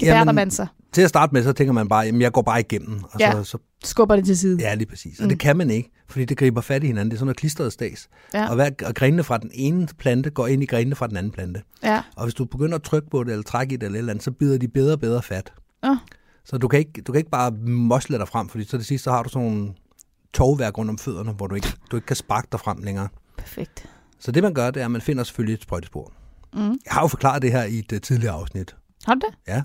[0.00, 0.66] gebærder Jamen- man sig?
[0.94, 3.04] Til at starte med, så tænker man bare, jamen jeg går bare igennem.
[3.04, 3.32] Og Ja.
[3.32, 4.58] så, så, Skubber det til side?
[4.60, 5.18] ja, lige præcis.
[5.18, 5.28] Og Mm.
[5.28, 7.10] det kan man ikke, fordi det griber fat i hinanden.
[7.10, 8.08] Det er sådan noget klistret stas.
[8.34, 8.48] Ja.
[8.48, 11.32] Og, hver, og grenene fra den ene plante går ind i grenene fra den anden
[11.32, 11.62] plante.
[11.82, 12.02] Ja.
[12.16, 14.12] Og hvis du begynder at trykke på det, eller trække i det, eller et eller
[14.12, 15.52] andet, så bider de bedre og bedre fat.
[15.82, 15.96] Åh.
[16.44, 19.04] Så du kan, ikke, du kan ikke bare mosle dig frem, fordi så det sidste,
[19.04, 19.72] så har du sådan nogle
[20.34, 23.08] tovværk rundt om fødderne, hvor du ikke, du ikke kan sparke dig frem længere.
[23.38, 23.86] Perfekt.
[24.20, 26.12] Så det man gør, det er, at man finder selvfølgelig et sprøjtespor.
[26.54, 26.60] Mm.
[26.60, 28.76] Jeg har jo forklaret det her i et uh, tidligere afsnit.
[29.06, 29.64] Har du det?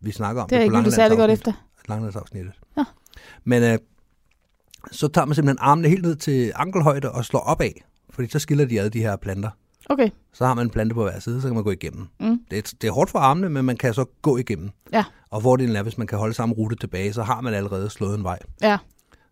[0.00, 1.52] Vi snakker om Det er ikke lyttet særlig godt efter.
[1.88, 2.52] Langlandsafsnittet.
[2.76, 2.84] Nå.
[3.44, 3.78] Men øh,
[4.92, 7.70] så tager man simpelthen armene helt ned til ankelhøjde og slår opad,
[8.10, 9.50] fordi så skiller de ad de her planter.
[9.90, 10.10] Okay.
[10.32, 12.06] Så har man en plante på hver side, så kan man gå igennem.
[12.20, 12.38] Mm.
[12.50, 14.70] Det, er, det er hårdt for armene, men man kan så gå igennem.
[14.92, 15.04] Ja.
[15.30, 18.18] Og fordelen er, hvis man kan holde samme rute tilbage, så har man allerede slået
[18.18, 18.38] en vej.
[18.62, 18.78] Ja.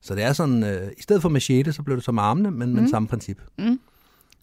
[0.02, 2.50] Så det er sådan, øh, i stedet for machete, så blev det så med armene,
[2.50, 2.74] men mm.
[2.74, 2.88] med Mm.
[2.88, 3.40] samme princip.
[3.58, 3.80] Mm.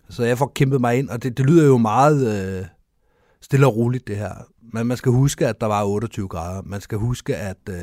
[0.09, 2.65] Så jeg får kæmpet mig ind, og det, det lyder jo meget øh,
[3.41, 4.33] stille og roligt, det her.
[4.73, 6.61] Men man skal huske, at der var 28 grader.
[6.65, 7.75] Man skal huske, at øh,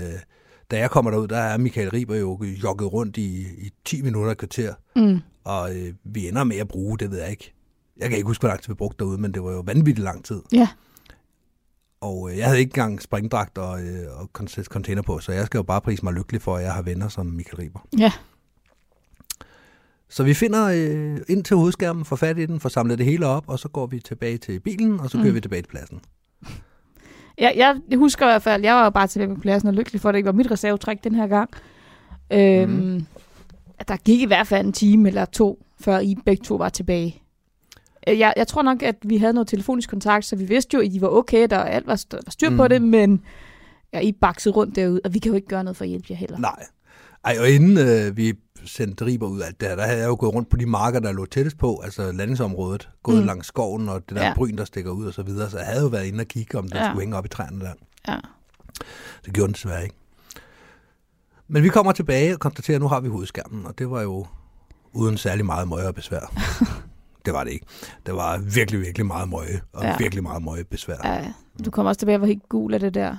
[0.71, 4.31] da jeg kommer derud, der er Michael Riber jo jogget rundt i, i 10 minutter
[4.33, 4.75] et kvarter.
[4.97, 5.21] Mm.
[5.45, 7.55] Og øh, vi ender med at bruge, det ved jeg ikke.
[7.97, 10.05] Jeg kan ikke huske, hvor lang tid vi brugte derude, men det var jo vanvittigt
[10.05, 10.43] lang tid.
[10.53, 10.69] Ja.
[12.01, 14.31] Og øh, jeg havde ikke engang springdragt og, øh, og
[14.65, 17.09] container på, så jeg skal jo bare prise mig lykkelig for, at jeg har venner
[17.09, 17.81] som Michael Riber.
[17.99, 18.13] Ja.
[20.11, 23.27] Så vi finder øh, ind til hovedskærmen, får fat i den, får samlet det hele
[23.27, 25.35] op, og så går vi tilbage til bilen, og så kører Mm.
[25.35, 26.01] vi tilbage til pladsen.
[27.39, 27.53] Jeg,
[27.91, 30.09] jeg husker i hvert fald, jeg var jo bare tilbage på pladsen og lykkelig for,
[30.09, 31.51] at det ikke var mit reservetræk den her gang.
[32.33, 33.07] Øhm, Mhm.
[33.79, 36.69] at Der gik i hvert fald en time eller to, før I begge to var
[36.69, 37.23] tilbage.
[38.09, 40.81] Øh, Jeg, jeg tror nok, at vi havde noget telefonisk kontakt, så vi vidste jo,
[40.81, 42.69] at I var okay, der alt var, st- var styr på Mhm.
[42.69, 43.23] det, men
[43.93, 46.07] ja, I baksede rundt derude, og vi kan jo ikke gøre noget for at hjælpe
[46.11, 46.39] jer heller.
[46.39, 46.65] Nej.
[47.25, 48.33] Ej, og inden øh, vi
[48.65, 50.67] sendte Riber ud af alt det her, der havde jeg jo gået rundt på de
[50.67, 53.25] marker, der lå tættest på, altså landingsområdet, gået Mm.
[53.27, 54.35] langs skoven og det der Ja.
[54.35, 56.59] bryn, der stikker ud og så videre, så jeg havde jo været inde og kigge,
[56.59, 56.89] om den Ja.
[56.89, 57.73] skulle hænge op i træerne der.
[58.09, 58.17] Ja.
[59.25, 59.95] Det gjorde den desværre ikke.
[61.49, 64.27] Men vi kommer tilbage og konstaterer, at nu har vi hovedskærmen, og det var jo
[64.93, 66.21] uden særlig meget møje og besvær.
[67.25, 67.67] det var det ikke.
[68.07, 69.97] Det var virkelig, virkelig meget møje, og Ja.
[69.99, 70.97] virkelig meget møje besvær.
[71.05, 71.33] Ja,
[71.65, 73.17] du kommer også tilbage var helt gul af det der.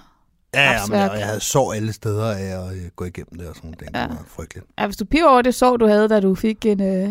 [0.53, 3.47] Ja, ja men jeg, jeg havde sår alle steder af at øh, gå igennem det
[3.47, 3.79] og sådan noget.
[3.79, 4.07] Det Ja.
[4.07, 4.65] var frygteligt.
[4.79, 7.09] Ja, hvis du piver over det sår, du havde, da du fik en, øh,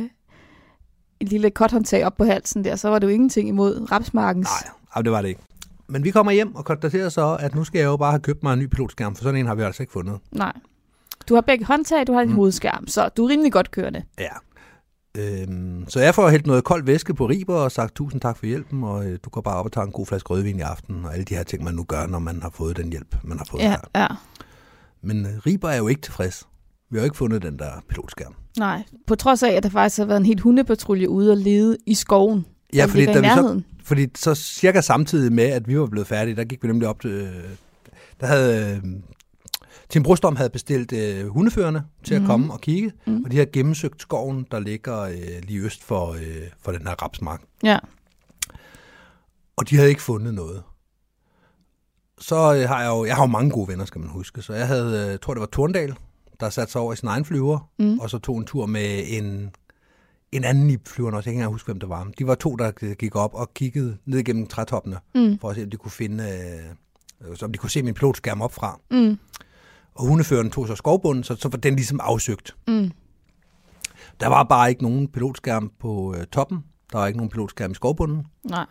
[1.20, 4.48] en lille kothåndtag op på halsen der, så var det jo ingenting imod rapsmarkens.
[4.64, 5.40] Nej, ej, det var det ikke.
[5.86, 8.42] Men vi kommer hjem og konstaterer så, at nu skal jeg jo bare have købt
[8.42, 10.18] mig en ny pilotskærm, for sådan en har vi altså ikke fundet.
[10.32, 10.52] Nej.
[11.28, 12.30] Du har begge håndtag, du har mm.
[12.30, 12.34] Mm.
[12.36, 14.02] hovedskærm, så du er rimelig godt kørende.
[14.18, 14.28] Ja.
[15.18, 18.46] Øhm, så jeg får hældt noget koldt væske på Riber og sagt tusind tak for
[18.46, 21.04] hjælpen, og øh, du går bare op og tager en god flaske rødvin i aften,
[21.04, 23.38] og alle de her ting, man nu gør, når man har fået den hjælp, man
[23.38, 23.78] har fået Ja, her.
[23.96, 24.06] ja.
[25.02, 26.46] Men øh, Riber er jo ikke tilfreds.
[26.90, 28.34] Vi har jo ikke fundet den der pilotskærm.
[28.58, 31.76] Nej, på trods af, at der faktisk har været en helt hundepatrulje ude og lede
[31.86, 32.46] i skoven.
[32.74, 36.36] Ja, fordi, da vi så, fordi så cirka samtidig med, at vi var blevet færdige,
[36.36, 37.10] der gik vi nemlig op til...
[37.10, 37.32] Øh,
[38.20, 38.90] der havde øh,
[39.88, 42.26] Tim Brostorm havde bestilt øh, hundeførende til at Mhm.
[42.30, 43.24] komme og kigge, Mhm.
[43.24, 47.02] og de har gennemsøgt skoven, der ligger øh, lige øst for, øh, for den her
[47.02, 47.42] rapsmark.
[47.62, 47.78] Ja.
[49.56, 50.62] Og de havde ikke fundet noget.
[52.18, 54.42] Så øh, har jeg jo, jeg har jo mange gode venner, skal man huske.
[54.42, 55.94] Så jeg havde, øh, tror det var Torndal,
[56.40, 57.98] der satte sig over i sin egen flyver, Mm.
[57.98, 59.50] og så tog en tur med en,
[60.32, 61.30] en anden i flyveren også.
[61.30, 62.10] Jeg kan ikke huske, hvem det var.
[62.18, 65.38] De var to, der gik op og kiggede ned gennem trætoppene, Mm.
[65.38, 66.24] for at se, om de kunne finde,
[67.30, 68.80] øh, så om de kunne se min pilotskærm op fra.
[68.90, 69.18] Mm.
[69.98, 72.56] Og hundeføreren tog så skovbunden, så, så var den ligesom afsøgt.
[72.68, 72.90] Mm.
[74.20, 76.58] Der var bare ikke nogen pilotskærm på øh, toppen.
[76.92, 78.26] Der var ikke nogen pilotskærm i skovbunden.
[78.44, 78.66] Nej.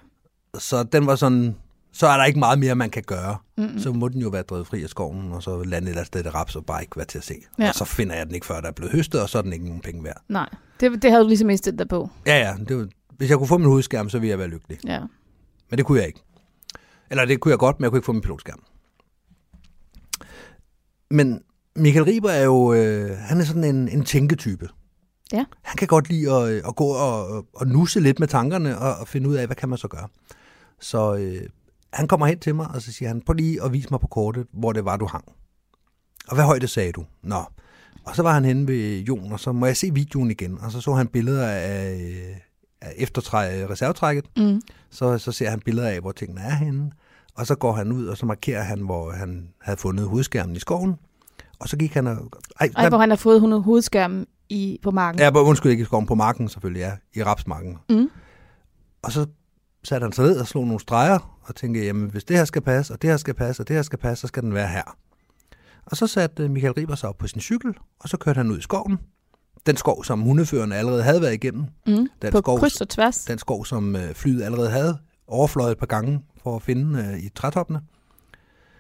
[0.58, 1.56] Så den var sådan,
[1.92, 3.38] så er der ikke meget mere, man kan gøre.
[3.58, 3.80] Mm.
[3.80, 6.08] Så må den jo være drevet fri af skoven, og så lande et eller andet
[6.08, 7.36] sted i raps og bare ikke være til at se.
[7.60, 7.70] Ja.
[7.70, 9.54] Og så finder jeg den ikke, før der er blevet høstet, og så er den
[9.54, 10.22] ikke nogen penge værd.
[10.30, 10.50] Nej.
[10.80, 12.10] Det, det havde du ligesom indstillet dig på.
[12.26, 12.56] Ja, ja.
[12.68, 12.88] Det var,
[13.18, 14.78] hvis jeg kunne få min hovedskærm, så ville jeg være lykkelig.
[14.86, 15.00] Ja.
[15.70, 16.24] Men det kunne jeg ikke.
[17.10, 18.60] Eller det kunne jeg godt, men jeg kunne ikke få min pilotskærm.
[21.12, 21.42] Men
[21.76, 24.70] Michael Riber er jo, øh, han er sådan en, en tænketype.
[25.34, 25.46] Ja.
[25.62, 29.08] Han kan godt lide at, at gå og, og nusse lidt med tankerne og, og
[29.08, 30.08] finde ud af, hvad kan man så gøre.
[30.80, 31.50] Så øh,
[31.94, 34.08] han kommer hen til mig, og så siger han, prøv lige at vise mig på
[34.08, 35.26] kortet, hvor det var, du hang.
[36.28, 37.06] Og hvad højde sagde du?
[37.24, 37.44] Nå.
[38.06, 40.60] Og så var han henne ved Jon, og så må jeg se videoen igen.
[40.62, 42.38] Og så så han billeder af, øh,
[42.82, 44.26] af eftertræ, reservetrækket.
[44.38, 44.62] Mm.
[44.90, 46.92] Så, så ser han billeder af, hvor tingene er henne.
[47.38, 50.60] Og så går han ud, og så markerer han, hvor han havde fundet hovedskærmen i
[50.60, 50.96] skoven.
[51.60, 52.18] Og så gik han og...
[52.60, 55.20] Ej, Ej, hvor han har fået 100 hovedskærmen i, på marken.
[55.22, 56.92] Ja, hvor- undskyld ikke i skoven, på marken selvfølgelig, ja.
[57.14, 57.78] I rapsmarken.
[57.90, 58.10] Mm.
[59.02, 59.26] Og så
[59.84, 62.62] satte han sig ned og slog nogle streger, og tænkte, jamen hvis det her skal
[62.62, 64.68] passe, og det her skal passe, og det her skal passe, så skal den være
[64.68, 64.98] her.
[65.86, 68.52] Og så satte øh, Michael Riber sig op på sin cykel, og så kørte han
[68.52, 68.98] ud i skoven.
[69.66, 71.66] Den skov, som hundeførerne allerede havde været igennem.
[71.88, 72.08] Mm.
[72.22, 73.26] Den På skov, kryds og tværs.
[73.26, 74.98] den skov, som øh, flyet allerede havde
[75.28, 77.82] overfløjet et par gange for at finde øh, i trætoppene.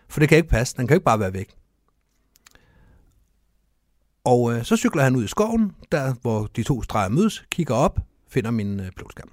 [0.10, 0.78] For det kan ikke passe.
[0.78, 1.56] Den kan ikke bare være væk.
[4.24, 7.76] Og øh, så cykler han ud i skoven, der hvor de to streger mødes, kigger
[7.76, 9.30] op, finder min øh, pilotskærm.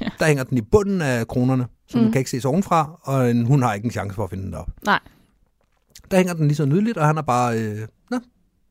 [0.00, 0.08] Ja.
[0.18, 2.12] Der hænger den i bunden af kronerne, så den Mm.
[2.12, 4.54] kan ikke ses ovenfra, og en, hun har ikke en chance for at finde den
[4.54, 4.68] op.
[4.84, 5.00] Nej.
[6.10, 8.18] Der hænger den lige så nydeligt, og han er bare, øh, nå,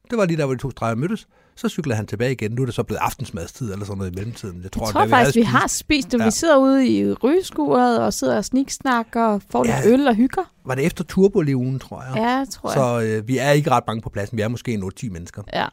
[0.10, 1.28] det var lige der, hvor de to streger mødtes.
[1.56, 2.52] Så cykler han tilbage igen.
[2.52, 4.62] Nu er det så blevet aftensmadstid eller sådan noget i mellemtiden.
[4.64, 6.20] Jeg tror, Jeg tror da faktisk, vi havde har spist det.
[6.20, 6.26] Ja.
[6.26, 9.82] Vi sidder ude i rygeskuret og sidder og sniksnakker og får Ja.
[9.86, 10.42] lidt øl og hygger.
[10.66, 12.14] Var det efter Turbo-ugen, tror jeg?
[12.16, 13.04] Ja, tror jeg.
[13.04, 14.38] Så øh, vi er ikke ret mange på pladsen.
[14.38, 15.42] Vi er måske en 8-10 mennesker.
[15.54, 15.66] Ja.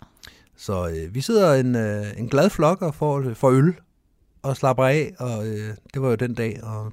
[0.57, 3.75] Så øh, vi sidder en, øh, en glad flok og får, får øl
[4.43, 5.13] og slapper af.
[5.19, 6.93] Og øh, det var jo den dag, og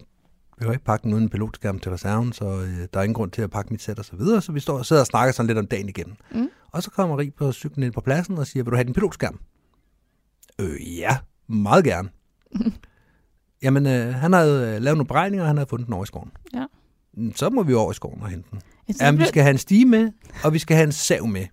[0.60, 3.14] vi har ikke pakket den uden en pilotskærm til reserven, så øh, der er ingen
[3.14, 4.42] grund til at pakke mit sæt og så videre.
[4.42, 6.18] Så vi står og sidder og snakker sådan lidt om dagen igen.
[6.32, 6.50] Mm.
[6.72, 8.94] Og så kommer Rig på cyklen ind på pladsen og siger, vil du have din
[8.94, 9.40] pilotskærm?
[10.62, 11.18] Øh, ja,
[11.48, 12.10] meget gerne.
[13.64, 16.08] Jamen, øh, han havde øh, lavet nogle beregninger, og han havde fundet den over i
[16.08, 16.32] skoven.
[16.54, 16.66] Ja.
[17.14, 18.62] Mm, Så må vi over i skoven og hente den.
[19.02, 20.12] Jamen, vi skal have en stige med,
[20.44, 21.46] og vi skal have en sav med.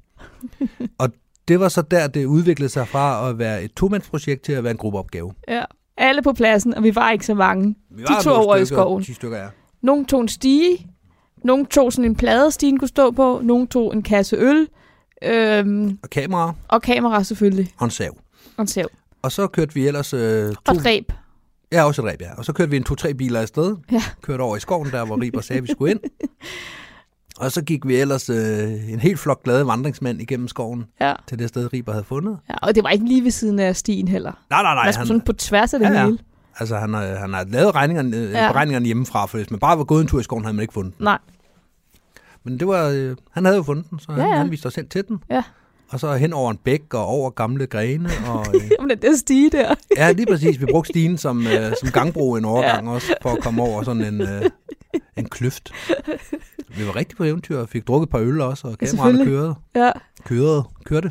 [0.98, 1.12] og
[1.48, 4.70] det var så der, det udviklede sig fra at være et tomandsprojekt til at være
[4.70, 5.32] en gruppeopgave.
[5.48, 5.64] Ja.
[5.96, 7.74] Alle på pladsen, og vi var ikke så mange.
[7.90, 9.04] Vi De tog over i skoven.
[9.04, 9.46] 10 stykker, ja.
[9.82, 10.86] Nogle tog en stige,
[11.44, 14.68] nogle tog sådan en plade, stigen kunne stå på, nogle tog en kasse øl,
[15.24, 18.16] øhm, Og kamera og kamera selvfølgelig, og en sav.
[18.56, 18.86] og en sav.
[19.22, 20.12] Og så kørte vi ellers...
[20.14, 21.12] Øh, to, Og et ræb.
[21.72, 22.34] ja, også et ræb, ja.
[22.38, 23.76] Og så kørte vi en to-tre biler afsted.
[23.92, 24.02] Ja.
[24.22, 26.00] Kørte over i skoven, der hvor Riber sagde, vi skulle ind.
[27.38, 31.14] Og så gik vi ellers øh, en helt flok glade vandringsmænd igennem skoven Ja.
[31.28, 32.38] til det sted, Riber havde fundet.
[32.50, 32.54] ja.
[32.62, 34.32] Og det var ikke lige ved siden af stien heller.
[34.50, 34.84] Nej, nej, nej.
[34.84, 36.04] Man skulle sådan på tværs af det Ja, ja.
[36.04, 36.18] hele.
[36.60, 38.44] Altså, han har, han har lavet regningerne, Ja.
[38.44, 38.52] ja.
[38.52, 40.74] beregningerne hjemmefra, for hvis man bare var gået en tur i skoven, havde man ikke
[40.74, 41.04] fundet den.
[41.04, 41.18] Nej.
[42.44, 44.36] Men det var, øh, han havde jo fundet den, så Ja, han, ja.
[44.36, 45.18] han viste os hen til den.
[45.30, 45.42] Ja.
[45.94, 48.10] Og så hen over en bæk og over gamle grene.
[48.28, 49.74] Og, øh, Jamen, den der stige der.
[49.96, 50.60] ja, lige præcis.
[50.60, 52.92] Vi brugte stien som, øh, som gangbro en overgang ja.
[52.94, 54.42] også, for at komme over sådan en, øh,
[55.16, 55.72] en kløft.
[56.68, 59.54] Vi var rigtig på eventyr og fik drukket et par øl også, og kameraerne kørede,
[59.76, 59.90] Ja.
[60.24, 61.10] kørede, kørte.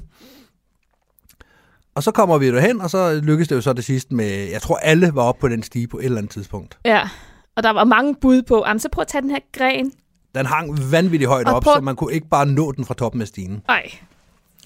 [1.95, 4.61] Og så kommer vi derhen, og så lykkedes det jo så det sidste med, jeg
[4.61, 6.77] tror alle var oppe på den stige på et eller andet tidspunkt.
[6.85, 7.09] ja.
[7.55, 9.91] Og der var mange bud på, jamen, så prøv at tage den her gren.
[10.35, 12.93] Den hang vanvittigt højt Og op, prøv- så man kunne ikke bare nå den fra
[12.93, 13.61] toppen af stigen.
[13.67, 13.91] Nej.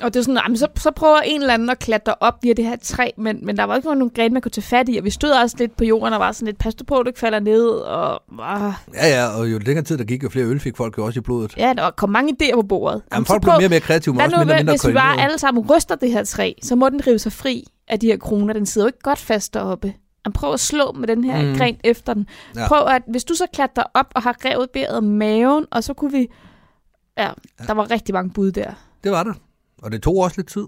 [0.02, 2.54] Og det er sådan, jamen, så, så prøver en eller anden at klatre op via
[2.54, 4.98] det her træ, men, men der var ikke nogen gren, man kunne tage fat i,
[4.98, 7.20] og vi stod også lidt på jorden og var sådan lidt, pas på, du ikke
[7.20, 10.60] falder ned, og ah, Ja, ja, og jo længere tid der gik, jo flere øl
[10.60, 11.58] fik folk jo også i blodet.
[11.58, 13.02] ja, der kom mange idéer på bordet.
[13.14, 15.22] Jamen, folk blev mere og mere kreative, men også nu, mindre mindre hvis vi bare
[15.22, 18.18] alle sammen ryster det her træ, så må den rive sig fri af de her
[18.18, 18.54] kroner.
[18.54, 19.94] Den sidder jo ikke godt fast deroppe.
[20.26, 21.58] Jamen, prøv at slå med den her Mm.
[21.58, 22.28] gren efter den.
[22.56, 22.68] Ja.
[22.68, 26.12] Prøv at, hvis du så klatrer op og har revet bæret maven, og så kunne
[26.12, 26.28] vi...
[27.18, 27.30] Ja,
[27.68, 28.72] der var rigtig mange bud der.
[29.04, 29.34] Det var det.
[29.82, 30.68] Og det tog også lidt tid.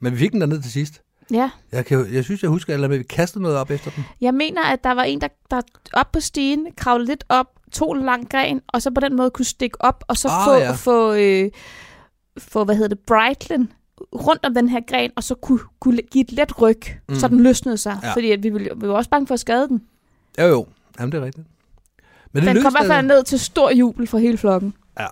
[0.00, 1.02] Men vi fik den derned til sidst.
[1.30, 4.04] Ja, Jeg, kan, jeg synes, jeg husker, at vi kastede noget op efter den.
[4.20, 5.60] jeg mener, at der var en, der, der
[5.92, 9.30] op på stigen, kravlede lidt op, tog en lang gren, og så på den måde
[9.30, 10.72] kunne stikke op, og så Ah, få, ja.
[10.72, 11.50] få, øh,
[12.38, 13.72] få, hvad hedder det, Brightlen
[14.14, 17.14] rundt om den her gren, og så kunne, kunne give et let ryg, mm.
[17.14, 17.98] Så den løsnede sig.
[18.02, 18.12] Ja.
[18.14, 19.82] Fordi at vi, ville, vi var også bange for at skade den.
[20.38, 20.66] Jo, jo.
[20.98, 21.46] Jamen, det er rigtigt.
[22.32, 24.74] Men Den lykkedes kom i hvert fald ned til stor jubel for hele flokken.
[25.00, 25.06] Ja.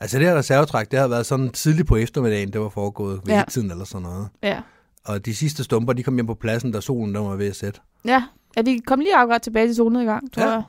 [0.00, 3.34] Altså det her reservetræk, det har været sådan tidligt på eftermiddagen, det var foregået ved
[3.34, 3.44] Ja.
[3.48, 4.28] tiden eller sådan noget.
[4.42, 4.60] Ja.
[5.04, 7.56] Og de sidste stumper, de kom hjem på pladsen, da solen der var ved at
[7.56, 7.80] sætte.
[8.04, 8.24] Ja,
[8.56, 10.48] ja vi kom lige akkurat tilbage til solnedgang, tror Ja.
[10.50, 10.62] jeg.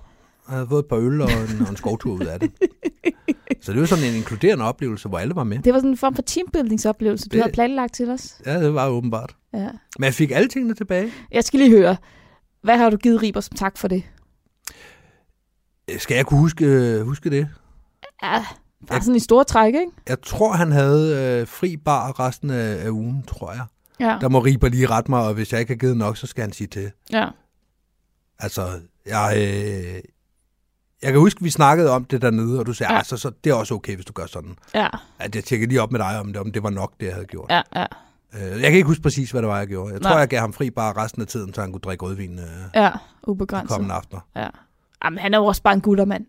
[0.47, 2.51] Jeg havde fået et par øl og en, og en skovtur ud af det.
[3.63, 5.59] Så det var sådan en inkluderende oplevelse, hvor alle var med.
[5.59, 8.41] Det var sådan en form for teambuildingsoplevelse, du Det- havde planlagt til os.
[8.45, 9.35] Ja, det var åbenbart.
[9.53, 9.69] Ja.
[9.99, 11.11] Men jeg fik alle tingene tilbage.
[11.31, 11.95] Jeg skal lige høre,
[12.63, 14.03] hvad har du givet Riber som tak for det?
[15.97, 17.47] Skal jeg kunne huske, huske det?
[18.23, 18.45] Ja,
[18.87, 19.87] bare sådan i store træk, ikke?
[20.09, 23.65] Jeg tror, han havde øh, fri bar resten af, af ugen, tror jeg.
[23.99, 24.17] Ja.
[24.21, 26.41] Der må Riber lige rette mig, og hvis jeg ikke har givet nok, så skal
[26.41, 26.91] han sige til.
[27.11, 27.27] ja.
[28.39, 28.67] Altså,
[29.05, 30.01] jeg, øh,
[31.03, 32.97] jeg kan huske, vi snakkede om det dernede, og du sagde, Ja.
[32.97, 34.55] altså, så det er også okay, hvis du gør sådan.
[34.75, 34.87] Ja,
[35.19, 37.13] At jeg tjekkede lige op med dig, om det, om det var nok, det jeg
[37.13, 37.49] havde gjort.
[37.49, 37.85] ja, ja,
[38.33, 39.93] Øh, jeg kan ikke huske præcis, hvad det var, jeg gjorde.
[39.93, 40.19] Jeg tror, Nej.
[40.19, 42.91] jeg gav ham fri bare resten af tiden, så han kunne drikke rødvin øh, ja.
[43.27, 43.69] Ubegrænset.
[43.69, 44.21] kommende aftener.
[44.35, 44.47] Ja.
[45.05, 46.25] Jamen, han er jo også bare en guttermand.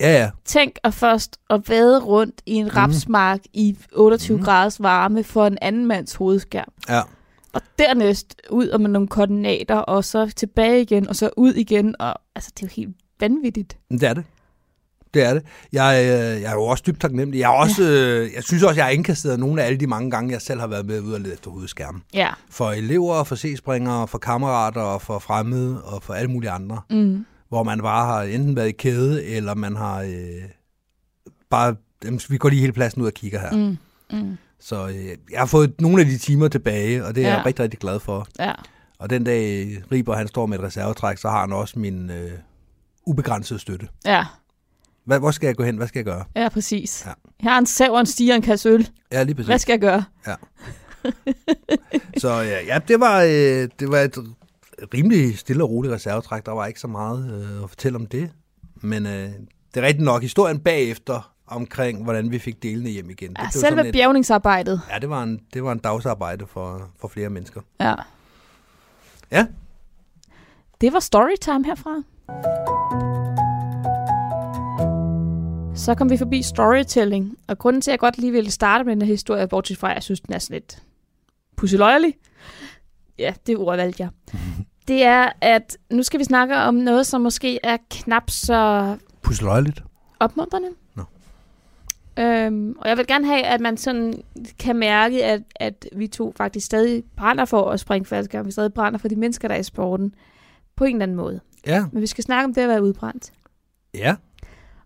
[0.00, 0.30] Ja, ja.
[0.44, 4.44] Tænk at først at vade rundt i en rapsmark i 28 Mhm.
[4.44, 6.72] graders varme for en anden mands hovedskærm.
[6.88, 7.00] ja.
[7.54, 11.94] Og dernæst ud og med nogle koordinater, og så tilbage igen, og så ud igen.
[11.98, 13.76] Og, altså, det er jo helt vanvittigt.
[13.90, 14.24] Det er det.
[15.14, 15.42] Det er det.
[15.72, 17.38] Jeg, øh, jeg er jo også dybt taknemmelig.
[17.40, 20.10] Jeg, er også, øh, jeg synes også, jeg har indkasteret nogle af alle de mange
[20.10, 22.02] gange, jeg selv har været med ud og lede efter hovedskærmen.
[22.14, 22.28] Ja.
[22.50, 26.80] For elever, for C-springere, for kammerater, og for fremmede, og for alle mulige andre.
[26.90, 27.26] Mm.
[27.52, 30.42] Hvor man bare har enten været i kæde, eller man har øh,
[31.50, 31.76] bare...
[32.04, 33.52] Jamen, vi går lige hele pladsen ud og kigger her.
[33.52, 33.78] Mm.
[34.18, 34.36] Mm.
[34.60, 37.36] Så øh, jeg har fået nogle af de timer tilbage, og det er Ja.
[37.36, 38.26] jeg rigtig, rigtig glad for.
[38.38, 38.52] Ja.
[38.98, 42.30] Og den dag Riber han står med et reservetræk, så har han også min øh,
[43.06, 43.88] ubegrænsede støtte.
[44.04, 44.24] Ja.
[45.04, 45.76] Hvad, hvor skal jeg gå hen?
[45.76, 46.24] Hvad skal jeg gøre?
[46.36, 47.02] Ja, præcis.
[47.06, 47.12] Ja.
[47.42, 48.88] Jeg har en sav og en stiger en kasse øl.
[49.12, 49.46] Ja, lige præcis.
[49.48, 50.04] Hvad skal jeg gøre?
[52.22, 54.16] Så ja, ja det, var, øh, det var et
[54.94, 56.46] rimelig stille og roligt reservetræk.
[56.46, 58.30] Der var ikke så meget øh, at fortælle om det.
[58.74, 59.12] Men øh,
[59.74, 63.30] det er rigtigt nok historien bagefter omkring, hvordan vi fik delene hjem igen.
[63.30, 64.80] Det Ja, blev selve et- bjergningsarbejdet.
[64.92, 67.60] Ja, det var en, det var en dagsarbejde for, for flere mennesker.
[67.80, 67.94] Ja.
[69.30, 69.46] Ja.
[70.80, 72.02] Det var storytime herfra.
[75.74, 78.92] Så kom vi forbi storytelling, og grunden til, at jeg godt lige ville starte med
[78.92, 80.82] den her historie, bortset fra, at jeg synes, den er sådan lidt
[81.56, 82.14] pusseløjelig.
[83.18, 84.10] Ja, det ord valgte jeg.
[84.88, 89.82] Det er, at nu skal vi snakke om noget, som måske er knap så Pusseløjeligt.
[90.20, 90.68] opmuntrende.
[90.94, 91.02] Nå.
[92.18, 94.22] Øhm, og jeg vil gerne have, at man sådan
[94.58, 98.46] kan mærke, at, at vi to faktisk stadig brænder for at springe faldskærm.
[98.46, 100.14] Vi stadig brænder for de mennesker, der er i sporten.
[100.76, 101.40] På en eller anden måde.
[101.66, 101.84] Ja.
[101.92, 103.32] Men vi skal snakke om det at være udbrændt.
[103.94, 104.16] Ja.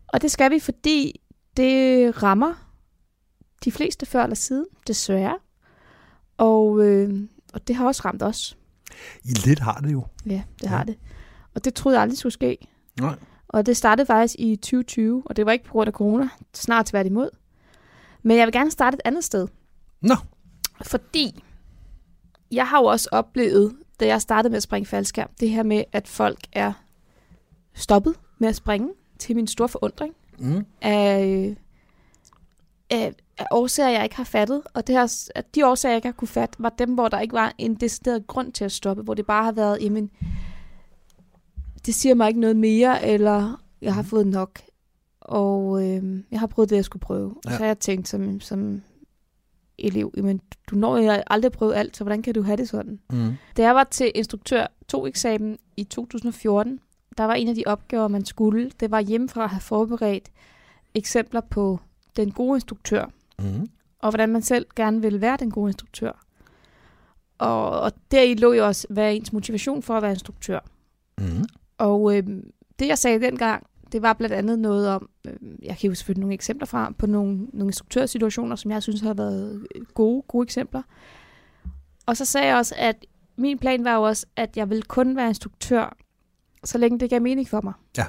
[0.08, 1.20] Og det skal vi, fordi
[1.56, 2.54] det rammer
[3.64, 5.38] de fleste før eller siden, desværre.
[6.36, 7.20] Og, øh,
[7.54, 8.56] og det har også ramt os.
[9.24, 10.06] I lidt har det jo.
[10.26, 10.68] Ja, det Ja.
[10.68, 10.98] har det.
[11.54, 12.58] Og det troede jeg aldrig skulle ske.
[13.00, 13.14] Nej.
[13.48, 16.86] Og det startede faktisk i 2020, og det var ikke på grund af corona, snart
[16.86, 17.30] tværtimod.
[18.22, 19.48] Men jeg vil gerne starte et andet sted.
[20.00, 20.14] Nå.
[20.82, 21.44] Fordi
[22.52, 25.84] jeg har jo også oplevet, da jeg startede med at springe faldskærm, det her med,
[25.92, 26.72] at folk er
[27.74, 30.66] stoppet med at springe, til min store forundring, Mm.
[30.82, 31.56] af,
[32.90, 33.14] af, af
[33.50, 34.62] årsager, jeg ikke har fattet.
[34.74, 37.20] Og det her, at de årsager, jeg ikke har kunne fatte, var dem, hvor der
[37.20, 40.10] ikke var en decideret grund til at stoppe, hvor det bare har været, jamen,
[41.86, 44.60] det siger mig ikke noget mere, eller jeg har fået nok.
[45.20, 47.30] Og øh, jeg har prøvet det, jeg skulle prøve.
[47.30, 47.50] Og Ja.
[47.50, 48.82] så har jeg tænkt som, som
[49.78, 53.00] elev, jamen, du når jo aldrig prøve alt, så hvordan kan du have det sådan?
[53.10, 53.32] Mm.
[53.56, 56.80] Da jeg var til instruktør 2-eksamen i 2014,
[57.18, 60.30] der var en af de opgaver, man skulle, det var hjemmefra at have forberedt
[60.94, 61.80] eksempler på
[62.16, 63.68] den gode instruktør, Mm.
[63.98, 66.12] og hvordan man selv gerne ville være den gode instruktør.
[67.38, 70.60] Og, og deri lå jo også, hvad er ens motivation for at være instruktør.
[71.18, 71.44] Mm.
[71.78, 72.22] Og øh,
[72.78, 76.20] det, jeg sagde dengang, det var blandt andet noget om, øh, jeg kan jo selvfølgelig
[76.20, 80.82] nogle eksempler fra, på nogle, nogle instruktørsituationer, som jeg synes har været gode, gode eksempler.
[82.06, 85.16] Og så sagde jeg også, at min plan var jo også, at jeg ville kun
[85.16, 85.96] være instruktør,
[86.64, 87.72] så længe det gav mening for mig.
[87.96, 88.04] Ja.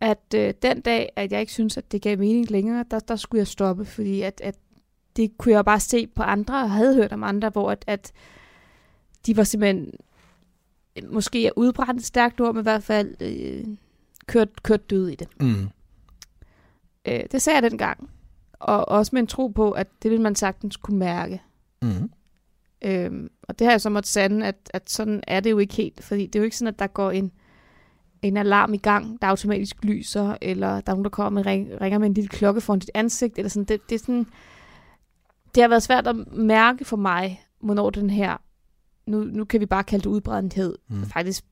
[0.00, 3.16] At øh, den dag, at jeg ikke synes, at det gav mening længere, der, der
[3.16, 4.54] skulle jeg stoppe, fordi at, at
[5.16, 8.12] det kunne jeg bare se på andre, og havde hørt om andre, hvor at, at
[9.26, 9.92] de var simpelthen
[11.08, 13.66] måske er udbrændt stærkt ord, men i hvert fald øh,
[14.26, 15.28] kørt, kørt død i det.
[15.40, 15.68] Mm.
[17.04, 18.10] Øh, det sagde jeg dengang.
[18.52, 21.42] Og også med en tro på, at det ville man sagtens kunne mærke.
[21.82, 22.10] Mm.
[22.82, 25.74] Øhm, og det har jeg så måttet sande, at, at sådan er det jo ikke
[25.74, 26.04] helt.
[26.04, 27.32] Fordi det er jo ikke sådan, at der går en,
[28.22, 31.98] en alarm i gang, der automatisk lyser, eller der er nogen, der kommer ring, ringer
[31.98, 33.64] med en lille klokke foran dit ansigt, eller sådan.
[33.64, 34.26] Det, det er sådan,
[35.54, 38.36] det har været svært at mærke for mig, hvornår den her,
[39.06, 41.06] nu, nu kan vi bare kalde det udbrændthed, Mm.
[41.06, 41.44] faktisk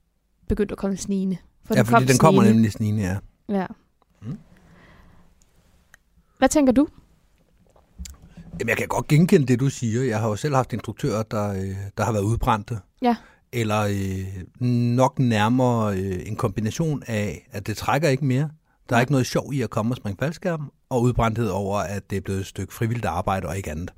[0.48, 1.36] begyndt at komme snigende.
[1.64, 3.16] For ja, fordi den kommer nemlig snigende, ja.
[3.48, 3.66] Ja.
[4.22, 4.38] Mm.
[6.38, 6.88] Hvad tænker du?
[8.60, 10.02] Jamen, jeg kan godt genkende det, du siger.
[10.02, 12.78] Jeg har jo selv haft instruktører, der, øh, der har været udbrændte.
[13.02, 13.16] Ja.
[13.52, 18.50] Eller øh, nok nærmere øh, en kombination af, at det trækker ikke mere.
[18.88, 22.10] Der er ikke noget sjov i at komme og springe faldskærm, og udbrændthed over, at
[22.10, 23.90] det er blevet et stykke frivilligt arbejde og ikke andet.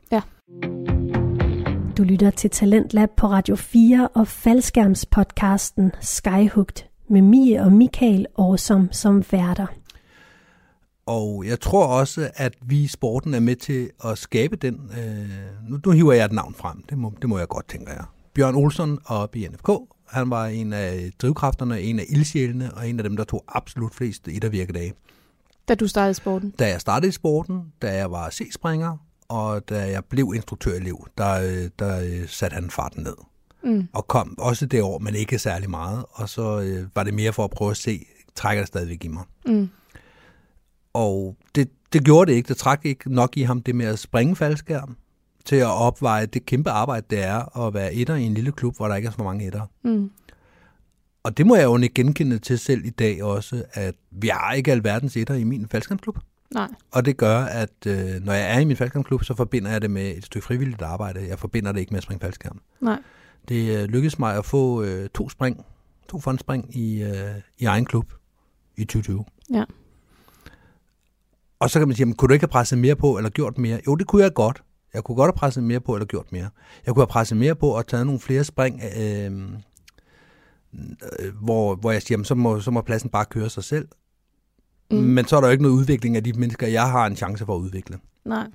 [1.96, 8.92] Du lytter til Talentlab på Radio 4 og faldskærmspodcasten Skyhugt med Mie og Michael Årsom
[8.92, 9.66] som værter.
[11.06, 14.90] Og jeg tror også, at vi i sporten er med til at skabe den.
[14.98, 16.82] Øh, nu, nu hiver jeg et navn frem.
[16.90, 18.04] Det må, det må jeg godt, tænker jeg.
[18.34, 19.68] Bjørn Olsen oppe i NFK.
[20.08, 23.94] Han var en af drivkræfterne, en af ildsjælene, og en af dem, der tog absolut
[23.94, 24.94] flest ettervirkedage.
[25.68, 26.54] Da du startede sporten?
[26.58, 28.96] Da jeg startede i sporten, da jeg var C-springer,
[29.28, 33.14] og da jeg blev instruktørelev, der, der øh, satte han farten ned.
[33.64, 33.88] Mm.
[33.92, 36.04] Og kom også det år, men ikke særlig meget.
[36.10, 39.08] Og så øh, var det mere for at prøve at se, trækker det stadigvæk i
[39.08, 39.24] mig.
[39.46, 39.68] Mm.
[40.92, 42.48] Og det, det gjorde det ikke.
[42.48, 44.96] Det trak ikke nok i ham det med at springe faldskærm
[45.44, 48.76] til at opveje det kæmpe arbejde, det er at være etter i en lille klub,
[48.76, 49.66] hvor der ikke er så mange etter.
[49.84, 50.10] Mm.
[51.22, 54.52] Og det må jeg jo ikke genkende til selv i dag også, at vi har
[54.52, 56.18] ikke alverdens etter i min faldskærmsklub.
[56.54, 56.68] Nej.
[56.90, 59.90] Og det gør, at øh, når jeg er i min faldskærmsklub, så forbinder jeg det
[59.90, 61.28] med et stykke frivilligt arbejde.
[61.28, 62.60] Jeg forbinder det ikke med at springe faldskærm.
[62.80, 62.98] Nej.
[63.48, 65.64] Det øh, lykkedes mig at få øh, to spring,
[66.08, 68.12] to fondspring i, øh, i egen klub
[68.76, 69.24] i 2020.
[69.54, 69.64] Ja.
[71.58, 73.58] Og så kan man sige, jamen, kunne du ikke have presset mere på eller gjort
[73.58, 73.80] mere?
[73.86, 74.62] Jo, det kunne jeg godt.
[74.94, 76.48] Jeg kunne godt have presset mere på eller gjort mere.
[76.86, 79.32] Jeg kunne have presset mere på og taget nogle flere spring, øh,
[81.18, 83.88] øh, hvor, hvor jeg siger, jamen, så, må, så må pladsen bare køre sig selv.
[84.90, 84.96] Mm.
[84.96, 87.44] Men så er der jo ikke noget udvikling af de mennesker, jeg har en chance
[87.46, 87.98] for at udvikle.
[88.24, 88.46] Nej.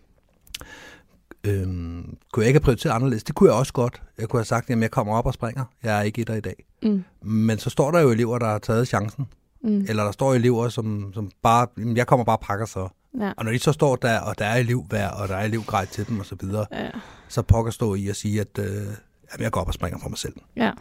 [1.43, 3.23] Øhm, kunne jeg ikke have prioriteret anderledes?
[3.23, 4.01] Det kunne jeg også godt.
[4.17, 5.65] Jeg kunne have sagt, at jeg kommer op og springer.
[5.83, 6.65] Jeg er ikke etter i dag.
[6.83, 7.03] Mm.
[7.21, 9.25] Men så står der jo elever, der har taget chancen.
[9.63, 9.85] Mm.
[9.89, 12.89] Eller der står elever, som, som bare, jeg kommer bare og pakker så.
[13.19, 13.32] Ja.
[13.38, 16.08] Og når de så står der, og der er elevvær, og der er elevgrej til
[16.08, 16.89] dem osv., så, Ja.
[17.28, 18.93] så pokker stå i at sige, at øh, jamen,
[19.39, 20.34] jeg går op og springer for mig selv.
[20.56, 20.71] Ja.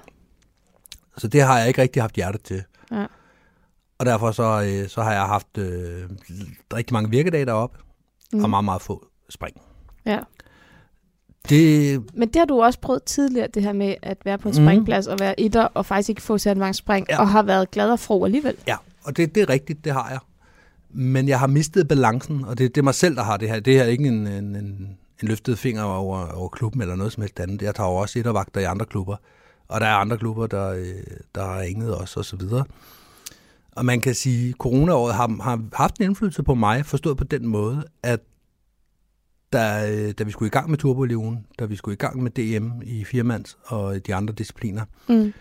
[1.18, 2.62] Så det har jeg ikke rigtig haft hjerte til.
[2.92, 3.06] Ja.
[3.98, 6.08] Og derfor så, øh, så har jeg haft øh,
[6.74, 7.78] rigtig mange virkedage deroppe,
[8.32, 8.44] mm.
[8.44, 9.56] og meget, meget få spring.
[10.06, 10.18] ja.
[11.48, 14.54] Det, Men det har du også prøvet tidligere, det her med at være på en
[14.58, 14.64] Mhm.
[14.66, 17.20] springplads og være etter, og faktisk ikke få særlig mange spring, ja.
[17.20, 18.56] og har været glad og fro alligevel.
[18.66, 20.18] Ja, og det, det er rigtigt, det har jeg.
[20.96, 23.60] Men jeg har mistet balancen, og det, det er mig selv, der har det her.
[23.60, 27.12] Det her er ikke en, en, en, en løftet finger over, over klubben eller noget
[27.12, 27.62] som helst andet.
[27.62, 29.16] Jeg tager jo også ettervagter i andre klubber,
[29.68, 30.84] og der er andre klubber, der, øh,
[31.34, 32.64] der har ringet os og så videre.
[33.72, 37.24] Og man kan sige, at coronaåret har, har haft en indflydelse på mig, forstået på
[37.24, 38.20] den måde, at
[39.52, 42.30] da, øh, da vi skulle i gang med Turboleven, da vi skulle i gang med
[42.30, 45.32] DM i firmands og de andre discipliner, Mm.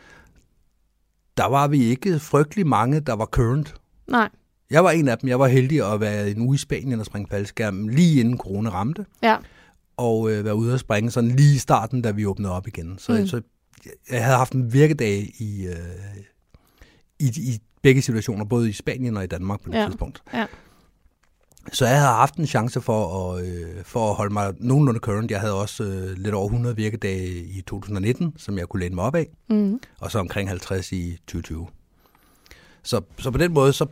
[1.38, 3.76] der var vi ikke frygtelig mange, der var current.
[4.08, 4.30] Nej.
[4.74, 5.30] Jeg var en af dem.
[5.30, 8.70] Jeg var heldig at være en uge i Spanien og springe faldskærm lige inden corona
[8.70, 9.38] ramte, Ja.
[9.98, 12.96] og øh, være ude og springe sådan lige i starten, da vi åbnede op igen.
[12.98, 13.14] Så.
[13.14, 13.28] Mm.
[13.28, 13.42] så
[14.12, 15.76] jeg havde haft en virkedag i, øh,
[17.20, 19.86] i, i begge situationer, både i Spanien og i Danmark på det Ja.
[19.86, 20.24] tidspunkt.
[20.34, 20.46] Ja.
[21.74, 25.32] Så jeg havde haft en chance for at, øh, for at holde mig nogenlunde current.
[25.32, 29.04] Jeg havde også øh, lidt over 100 virkedage i 2019, som jeg kunne læne mig
[29.04, 29.80] op af Mm.
[30.00, 31.68] og så omkring 50 i 2020.
[32.84, 33.86] Så, så på den måde, så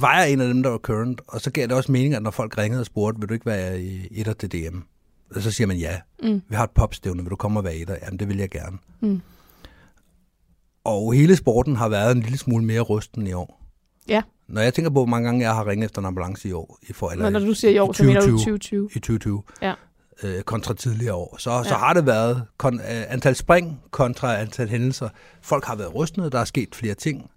[0.00, 2.22] var jeg en af dem, der var current, og så gav det også mening, at
[2.22, 4.78] når folk ringede og spurgte, vil du ikke være i etter til DM?
[5.34, 6.00] Og så siger man ja.
[6.22, 6.42] Mm.
[6.48, 7.96] Vi har et popstævne, vil du komme og være etter?
[8.02, 8.78] Jamen, det vil jeg gerne.
[9.00, 9.20] Mm.
[10.84, 13.64] Og hele sporten har været en lille smule mere rusten i år.
[14.08, 14.22] Ja.
[14.48, 16.78] Når jeg tænker på, hvor mange gange jeg har ringet efter en ambulance i år,
[16.88, 18.88] i for, eller Men når du siger i år, i så mener du 2020.
[18.88, 18.88] 2020.
[18.96, 19.74] i 2020, Ja.
[20.22, 21.74] øh, kontra tidligere år, så, så Ja.
[21.78, 25.08] har det været kon- øh, antal spring kontra antal hændelser.
[25.42, 27.30] Folk har været rystende, der er sket flere ting.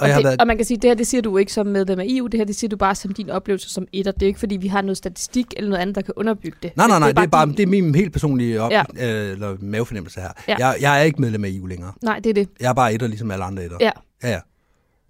[0.00, 1.98] Og, det, været, og man kan sige, det her det siger du ikke som medlem
[2.00, 4.12] af EU, det her det siger du bare som din oplevelse som etter.
[4.12, 6.76] Det er ikke fordi, vi har noget statistik eller noget andet, der kan underbygge det.
[6.76, 8.82] nej, nej, nej, det er bare, din- det er min helt personlige op, Ja.
[9.00, 10.28] øh, eller mavefornemmelse her.
[10.48, 10.54] Ja.
[10.58, 11.92] Jeg, jeg er ikke medlem af EU længere.
[12.02, 12.48] Nej, det er det.
[12.60, 13.76] Jeg er bare etter, ligesom alle andre etter.
[13.80, 13.90] Ja.
[14.22, 14.38] Ja, ja.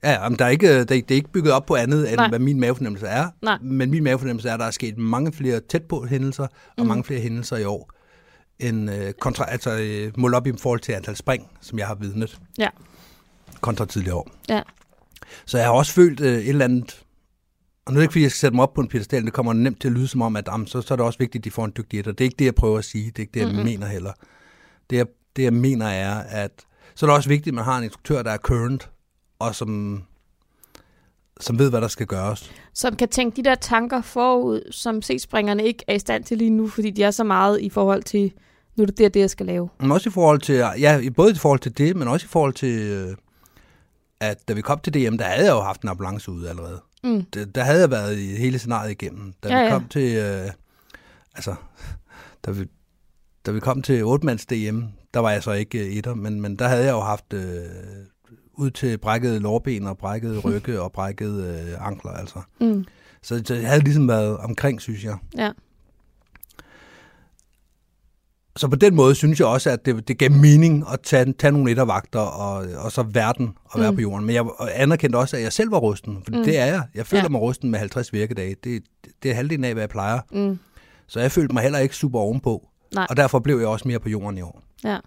[0.04, 2.16] Ja, ja, men der er ikke, der, det er ikke bygget op på andet, end
[2.16, 2.28] Nej.
[2.28, 3.28] hvad min mavefornemmelse er.
[3.42, 3.58] Nej.
[3.62, 6.86] Men min mavefornemmelse er, at der er sket mange flere tæt på hændelser, og Mm.
[6.86, 7.90] mange flere hændelser i år,
[8.58, 11.94] end øh, kontra, altså, øh, målt op i forhold til antal spring, som jeg har
[11.94, 12.38] vidnet.
[12.58, 12.68] Ja.
[13.60, 14.30] Kontra tidligere år.
[14.48, 14.60] Ja.
[15.46, 17.02] Så jeg har også følt øh, et eller andet,
[17.86, 19.32] og nu er det ikke, fordi jeg skal sætte mig op på en pedestal, det
[19.32, 21.40] kommer nemt til at lyde som om, at jamen, så, så er det også vigtigt,
[21.40, 22.12] at de får en dygtig etter.
[22.12, 23.06] Det er ikke det, jeg prøver at sige.
[23.06, 23.64] Det er ikke det, jeg Mm-mm.
[23.64, 24.12] mener heller.
[24.90, 25.06] Det jeg,
[25.36, 26.50] det, jeg mener er, at
[26.94, 28.90] så er det også vigtigt, at man har en instruktør, der er current,
[29.38, 30.02] og som,
[31.40, 32.52] som ved, hvad der skal gøres.
[32.74, 36.50] Som kan tænke de der tanker forud, som C-springerne ikke er i stand til lige
[36.50, 38.32] nu, fordi de er så meget i forhold til,
[38.76, 39.68] nu er det det, det jeg skal lave.
[39.80, 42.54] Men også i forhold til, ja, både i forhold til det, men også i forhold
[42.54, 43.16] til, øh,
[44.20, 46.80] at da vi kom til DM, der havde jeg jo haft en ambulance ude allerede.
[47.04, 47.24] Mm.
[47.34, 49.34] Der, der havde jeg været i hele scenariet igennem.
[49.42, 49.70] Da Ja, vi ja.
[49.70, 50.50] kom til, øh,
[51.34, 51.54] altså,
[52.46, 52.66] da vi,
[53.46, 54.82] da vi kom til 8 DM,
[55.14, 57.64] der var jeg så ikke øh, etter, men, men der havde jeg jo haft øh,
[58.54, 62.40] ud til brækket lårben og brækket rygge og brækket øh, ankler, altså.
[62.60, 62.84] Mm.
[63.22, 65.16] Så, så jeg havde ligesom været omkring, synes jeg.
[65.36, 65.50] Ja.
[68.60, 71.50] Så på den måde synes jeg også, at det, det gav mening at tage, tage
[71.52, 73.96] nogle ettervagter og, og så verden og være Mm.
[73.96, 74.26] på jorden.
[74.26, 74.44] Men jeg
[74.74, 76.38] anerkendte også, at jeg selv var rusten, for Mm.
[76.38, 76.44] mm.
[76.44, 76.82] det er jeg.
[76.94, 77.28] Jeg føler Ja.
[77.28, 78.56] mig rusten med 50 virkedage.
[78.64, 78.82] Det,
[79.22, 80.20] det er halvdelen af, hvad jeg plejer.
[80.32, 80.58] Mm.
[81.06, 82.68] Så jeg følte mig heller ikke super ovenpå.
[82.94, 83.06] Nej.
[83.10, 84.62] Og derfor blev jeg også mere på jorden i år.
[84.84, 84.98] Ja.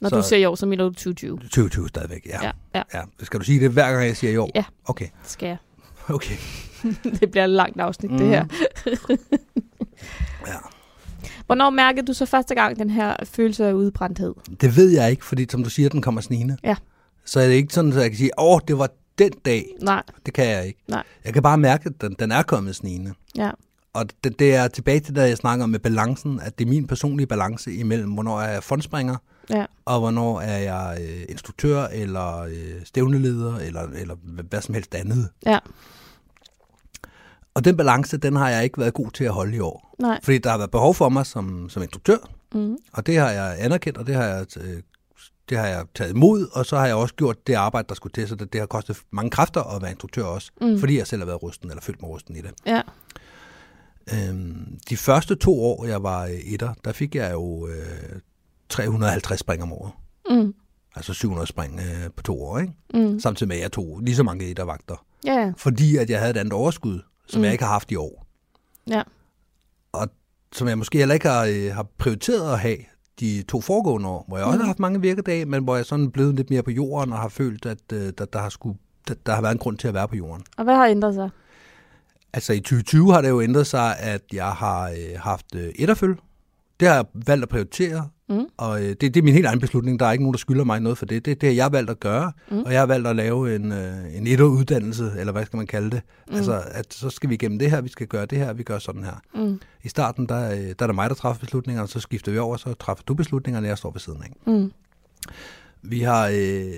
[0.00, 1.38] Når Så- du siger i år, så mener du 2020.
[1.38, 2.38] 2020 stadigvæk, ja.
[2.46, 3.00] Ja, ja, ja.
[3.22, 4.50] Skal du sige det hver gang, jeg siger i år?
[4.54, 4.64] Ja.
[4.84, 5.56] Okay, det skal jeg.
[6.08, 6.34] okay.
[7.20, 8.18] det bliver et langt afsnit, mm.
[8.18, 8.44] det her.
[10.46, 10.52] Ja.
[11.46, 14.34] Hvornår mærkede du så første gang den her følelse af udbrændthed?
[14.60, 16.56] Det ved jeg ikke, fordi som du siger, den kommer snigende.
[16.64, 16.76] Ja.
[17.24, 18.88] Så er det ikke sådan, at jeg kan sige, åh, det var
[19.18, 19.66] den dag.
[19.82, 20.02] Nej.
[20.26, 20.78] Det kan jeg ikke.
[20.88, 21.02] Nej.
[21.24, 23.12] Jeg kan bare mærke, at den, den er kommet snigende.
[23.36, 23.50] Ja.
[23.94, 26.86] Og det, det er tilbage til det, jeg snakker med balancen, at det er min
[26.86, 29.16] personlige balance imellem, hvornår er jeg fondspringer,
[29.50, 29.64] Ja.
[29.84, 34.14] og hvornår er jeg øh, instruktør, eller øh, stævneleder, eller, eller
[34.48, 35.28] hvad som helst andet.
[35.46, 35.58] Ja.
[37.54, 39.94] Og den balance, den har jeg ikke været god til at holde i år.
[39.98, 40.20] Nej.
[40.22, 42.16] Fordi der har været behov for mig som, som instruktør,
[42.54, 42.76] Mm.
[42.92, 44.82] og det har jeg anerkendt, og det har jeg, øh,
[45.48, 48.12] det har jeg taget imod, og så har jeg også gjort det arbejde, der skulle
[48.12, 50.78] til, så det, det har kostet mange kræfter at være instruktør også, Mm.
[50.80, 52.50] fordi jeg selv har været rusten, eller følt mig rusten i det.
[52.66, 52.82] Ja.
[54.14, 58.20] Øhm, de første to år, jeg var etter, der fik jeg jo øh,
[58.68, 59.92] 350 spring om året.
[60.30, 60.54] Mm.
[60.96, 62.72] Altså 700 spring øh, på to år, ikke?
[62.94, 63.20] Mm.
[63.20, 65.04] Samtidig med, at jeg tog lige så mange ettervagter.
[65.26, 65.52] Ja, ja.
[65.56, 67.00] Fordi at jeg havde et andet overskud,
[67.32, 67.40] som Mm.
[67.40, 67.44] mm.
[67.44, 68.26] jeg ikke har haft i år.
[68.90, 69.02] Ja.
[69.92, 70.08] Og
[70.52, 72.76] som jeg måske heller ikke har, øh, har prioriteret at have
[73.20, 74.60] de to foregående år, hvor jeg også Mhm.
[74.62, 77.18] har haft mange virkedage, men hvor jeg sådan er blevet lidt mere på jorden og
[77.18, 78.72] har følt, at øh, der, der, har sku,
[79.08, 80.44] der, der har været en grund til at være på jorden.
[80.56, 81.30] Og hvad har ændret sig?
[82.32, 86.16] Altså i 2020 har det jo ændret sig, at jeg har øh, haft øh, etterføl.
[86.82, 88.46] Det har jeg valgt at prioritere, Mm.
[88.56, 90.00] og øh, det, det er min helt egen beslutning.
[90.00, 91.24] Der er ikke nogen, der skylder mig noget for det.
[91.24, 92.62] Det, det har jeg valgt at gøre, Mm.
[92.62, 95.90] og jeg har valgt at lave en, øh, en etteruddannelse, eller hvad skal man kalde
[95.90, 96.02] det.
[96.28, 96.34] Mm.
[96.36, 98.78] Altså, at så skal vi igennem det her, vi skal gøre det her, vi gør
[98.78, 99.20] sådan her.
[99.34, 99.60] Mm.
[99.82, 102.56] I starten, der, øh, der er det mig, der træffer beslutningerne, så skifter vi over,
[102.56, 104.52] så træffer du beslutningerne, og jeg står ved siden af.
[104.52, 104.72] Mm.
[105.82, 106.72] Vi har, øh,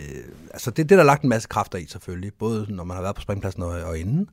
[0.52, 3.02] altså det, det er der lagt en masse kræfter i selvfølgelig, både når man har
[3.02, 4.28] været på springpladsen og, og inden.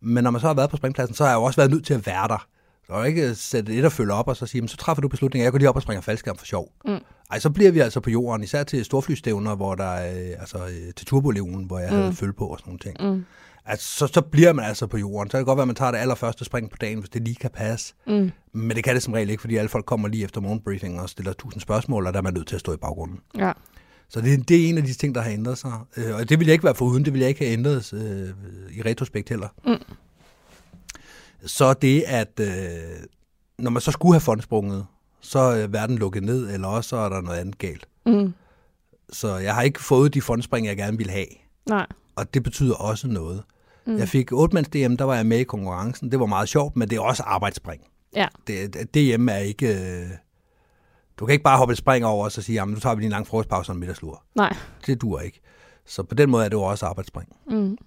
[0.00, 1.86] Men når man så har været på springpladsen, så har jeg jo også været nødt
[1.86, 2.46] til at være der.
[2.86, 5.08] Så er ikke sætte et og følge op og så sige, "Men så træffer du
[5.08, 6.72] beslutninger, jeg går lige op og springer faldskærm for sjov.
[6.84, 6.98] Mm.
[7.30, 10.58] Ej, så bliver vi altså på jorden, især til storflystævner, hvor der er, øh, altså
[10.58, 11.96] øh, til turboleven, hvor jeg Mm.
[11.98, 13.14] havde følge på og sådan nogle ting.
[13.16, 13.24] Mm.
[13.66, 15.30] Altså, så, så bliver man altså på jorden.
[15.30, 17.22] Så kan det godt være, at man tager det allerførste spring på dagen, hvis det
[17.24, 17.94] lige kan passe.
[18.06, 18.30] Mm.
[18.52, 21.08] Men det kan det som regel ikke, fordi alle folk kommer lige efter morgenbriefing og
[21.08, 23.18] stiller tusind spørgsmål, og der er man nødt til at stå i baggrunden.
[23.38, 23.52] Ja.
[24.08, 25.72] Så det, det er en af de ting, der har ændret sig.
[25.96, 27.04] Øh, og det vil jeg ikke være foruden.
[27.04, 28.28] Det vil jeg ikke have ændret øh,
[28.76, 29.48] i retrospekt heller.
[29.66, 29.94] Mm.
[31.46, 32.48] Så det, at øh,
[33.58, 34.86] når man så skulle have fondsprunget,
[35.20, 37.88] så er verden lukket ned, eller også så er der noget andet galt.
[38.06, 38.34] Mm.
[39.12, 41.26] Så jeg har ikke fået de fondspring, jeg gerne ville have.
[41.68, 41.86] Nej.
[42.16, 43.42] Og det betyder også noget.
[43.86, 43.98] Mm.
[43.98, 46.10] Jeg fik 8 DM, der var jeg med i konkurrencen.
[46.10, 47.82] Det var meget sjovt, men det er også arbejdsspring.
[48.16, 48.26] Ja.
[48.46, 49.74] Det, DM er ikke...
[49.74, 50.06] Øh,
[51.16, 53.00] du kan ikke bare hoppe et spring over og så sige, jamen nu tager vi
[53.00, 54.22] lige en lang frokostpause og en middagslur.
[54.34, 54.56] Nej.
[54.86, 55.40] Det dur ikke.
[55.86, 57.28] Så på den måde er det jo også arbejdsspring.
[57.50, 57.78] Mm.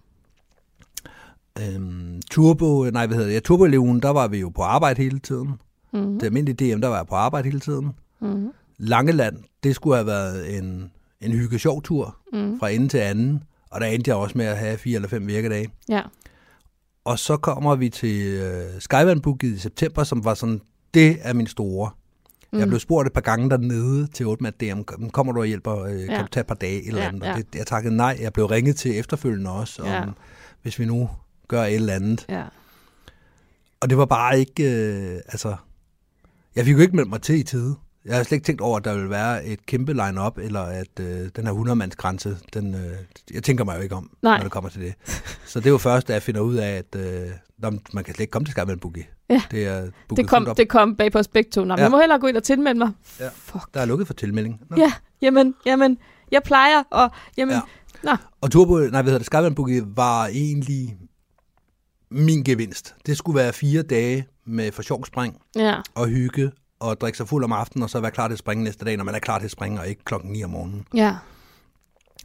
[1.62, 3.36] Øhm, turbo, nej, hvad hedder det?
[3.36, 5.50] Ja, turboeleven, der var vi jo på arbejde hele tiden.
[5.94, 6.20] Mm.
[6.20, 7.92] Det almindelige DM, der var jeg på arbejde hele tiden.
[8.22, 8.52] Mm.
[8.78, 10.92] Langeland, det skulle have været en,
[11.22, 12.60] en hygge sjov tur Mm.
[12.60, 13.44] fra ende til anden.
[13.72, 15.70] Og der endte jeg også med at have fire eller fem virkedage.
[15.90, 16.02] Ja.
[17.06, 20.62] Og så kommer vi til øh, Skyvandbooket i september, som var sådan,
[20.94, 21.90] det er min store.
[22.54, 22.60] Mm.
[22.60, 24.82] Jeg blev spurgt et par gange dernede til 8 DM,
[25.12, 26.22] kommer du og hjælper, øh, kan Ja.
[26.22, 27.24] du tage et par dage eller Ja, andet?
[27.24, 27.32] ja.
[27.32, 28.18] Og det, jeg takkede nej.
[28.22, 30.04] Jeg blev ringet til efterfølgende også, om, Ja.
[30.62, 31.10] hvis vi nu
[31.48, 32.26] gør et eller andet.
[32.30, 32.44] Ja.
[33.82, 35.56] Og det var bare ikke, øh, altså,
[36.56, 37.76] jeg fik jo ikke meldt mig til i tide.
[38.06, 41.00] Jeg har slet ikke tænkt over, at der ville være et kæmpe line-up, eller at
[41.00, 42.92] øh, den her 100-mands grænse, den, øh,
[43.34, 44.38] jeg tænker mig jo ikke om, Nej.
[44.38, 44.94] når det kommer til det.
[45.52, 48.20] Så det var først, da jeg finder ud af, at øh, nå, man kan slet
[48.20, 49.06] ikke komme til Skyman Boogie.
[49.30, 49.42] Ja.
[49.52, 51.64] Det er Det kom, det kom bag på os begge to.
[51.64, 51.82] Nå, ja.
[51.82, 52.92] Jeg må hellere gå ind og tilmelde mig.
[53.20, 53.30] Ja.
[53.36, 53.74] Fuck.
[53.74, 54.62] Der er lukket for tilmelding.
[54.70, 54.78] Nå.
[54.78, 55.98] Ja, jamen, jamen,
[56.32, 57.62] jeg plejer, og jamen, ja.
[58.04, 58.12] Ja.
[58.12, 60.98] nå, Og Turbo, nej, hvad hedder det, Skyman Boogie var egentlig
[62.10, 62.96] min gevinst.
[63.06, 67.28] Det skulle være fire dage med for sjov spring ja, og hygge og drikke sig
[67.28, 69.20] fuld om aftenen, og så være klar til at springe næste dag, når man er
[69.20, 70.86] klar til at springe, og ikke klokken 9 om morgenen.
[70.94, 71.16] ja,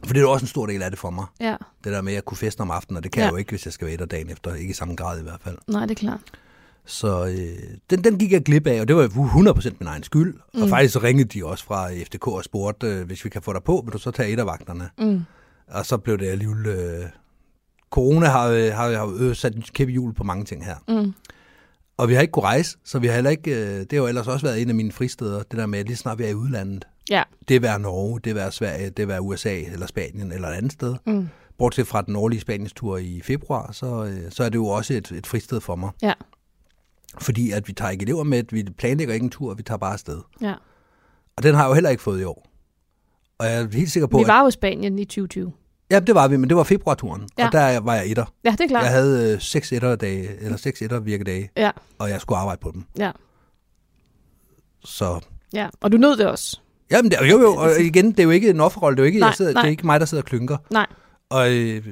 [0.05, 1.25] For det er jo også en stor del af det for mig.
[1.39, 3.25] Ja, Det der med at kunne feste om aftenen, og det kan Ja.
[3.25, 4.53] jeg jo ikke, hvis jeg skal være der dagen efter.
[4.55, 5.57] Ikke i samme grad i hvert fald.
[5.67, 6.19] nej, det er klart.
[6.85, 9.07] Så øh, den, den gik jeg glip af, og det var jo
[9.53, 10.33] 100% min egen skyld.
[10.53, 10.61] Mm.
[10.61, 13.53] Og faktisk så ringede de også fra FDK og spurgte, øh, hvis vi kan få
[13.53, 14.89] dig på, vil du så tage et af vagterne?
[14.97, 15.21] Mm.
[15.67, 16.65] Og så blev det alligevel...
[16.65, 17.05] Øh,
[17.93, 20.75] corona har, øh, har, har sat en kæppe hjul på mange ting her.
[20.87, 21.13] Mm.
[21.97, 23.51] Og vi har ikke kunne rejse, så vi har heller ikke...
[23.51, 25.85] Øh, det har jo ellers også været en af mine fristeder, det der med, at
[25.85, 26.87] lige snart vi er i udlandet.
[27.09, 27.23] Ja.
[27.47, 30.95] Det være Norge, det være Sverige, det være USA eller Spanien eller et andet sted.
[31.05, 31.27] Mm.
[31.57, 35.11] Bortset fra den årlige Spanienstur i februar, så, øh, så er det jo også et,
[35.11, 35.89] et fristed for mig.
[36.01, 36.13] Ja.
[37.21, 39.93] Fordi at vi tager ikke elever med, vi planlægger ikke en tur, vi tager bare
[39.93, 40.21] afsted.
[40.41, 40.53] Ja.
[41.37, 42.47] Og den har jeg jo heller ikke fået i år.
[43.39, 44.27] Og jeg er helt sikker på, Vi at...
[44.27, 45.53] var jo i Spanien i 2020.
[45.93, 47.27] Ja, det var vi, men det var februarturen.
[47.37, 47.45] Ja.
[47.45, 48.25] Og der var jeg etter.
[48.45, 48.83] Ja, det er klart.
[48.83, 52.83] Jeg havde øh, seks etterdage, eller seks ettervirkedage, Ja, og jeg skulle arbejde på dem.
[52.97, 53.11] ja,
[54.85, 55.19] Så
[55.53, 55.67] ja.
[55.81, 56.59] Og du nød det også.
[56.91, 59.07] Jamen, det, jo, jo, og igen, det er jo ikke en offerrolle, det er jo
[59.07, 60.57] ikke, Nej, jeg sidder, det er ikke mig, der sidder og klynker.
[60.69, 60.87] Nej.
[61.29, 61.85] Og øh,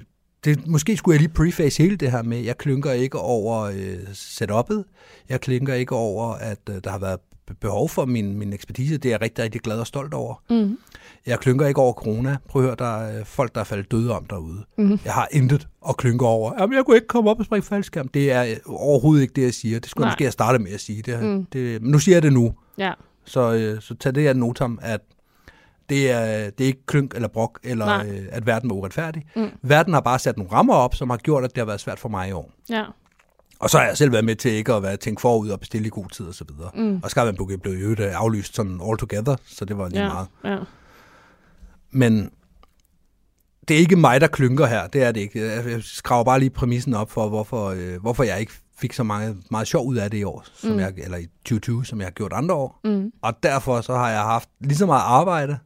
[0.43, 3.97] det, måske skulle jeg lige preface hele det her med, jeg klynker ikke over øh,
[4.12, 4.84] setup'et,
[5.30, 7.20] jeg klynker ikke over, at øh, der har været
[7.60, 10.36] behov for min, min ekspertise, det er jeg rigtig, rigtig glad og stolt over.
[10.49, 10.78] Mm.
[11.26, 12.38] Jeg klynker ikke over corona.
[12.49, 14.64] Prøv at høre, der er øh, folk, der er faldet døde om derude.
[14.78, 14.99] Mhm.
[15.06, 16.54] Jeg har intet at klynke over.
[16.60, 18.08] Jamen, jeg kunne ikke komme op og springe faldskærm.
[18.08, 19.80] Det er øh, overhovedet ikke det, jeg siger.
[19.80, 20.14] Det skulle jeg Nej.
[20.14, 21.02] måske have startet med at sige.
[21.02, 21.28] Det, Mm.
[21.30, 21.45] mm.
[21.45, 22.54] det, men nu siger jeg det nu.
[22.78, 22.93] Ja,
[23.26, 25.02] Så, øh, så tag det her notam, at
[25.89, 28.08] det er, det er ikke klynk eller brok, eller Nej.
[28.10, 29.24] øh, at verden var uretfærdig.
[29.36, 29.47] Mm.
[29.62, 31.99] Verden har bare sat nogle rammer op, som har gjort, at det har været svært
[31.99, 32.52] for mig i år.
[32.70, 32.84] ja.
[33.62, 35.88] Og så har jeg selv været med til ikke at være tænkt forud og bestille
[35.88, 36.72] i god tid og så videre.
[36.76, 36.99] Mm.
[37.03, 40.28] Og Skarvandbukke blev jo øh, aflyst sådan all together, så det var lige Ja, meget.
[40.43, 40.57] ja.
[41.91, 42.32] Men
[43.68, 44.88] det er ikke mig, der klynker her.
[44.88, 45.45] Det er det ikke.
[45.51, 49.38] Jeg skraver bare lige præmissen op for, hvorfor, øh, hvorfor jeg ikke fik så meget,
[49.51, 50.80] meget sjov ud af det i år, som Mm.
[50.80, 52.80] jeg, eller i 2020, som jeg har gjort andre år.
[52.84, 53.12] Mm.
[53.22, 55.57] Og derfor så har jeg haft lige så meget arbejde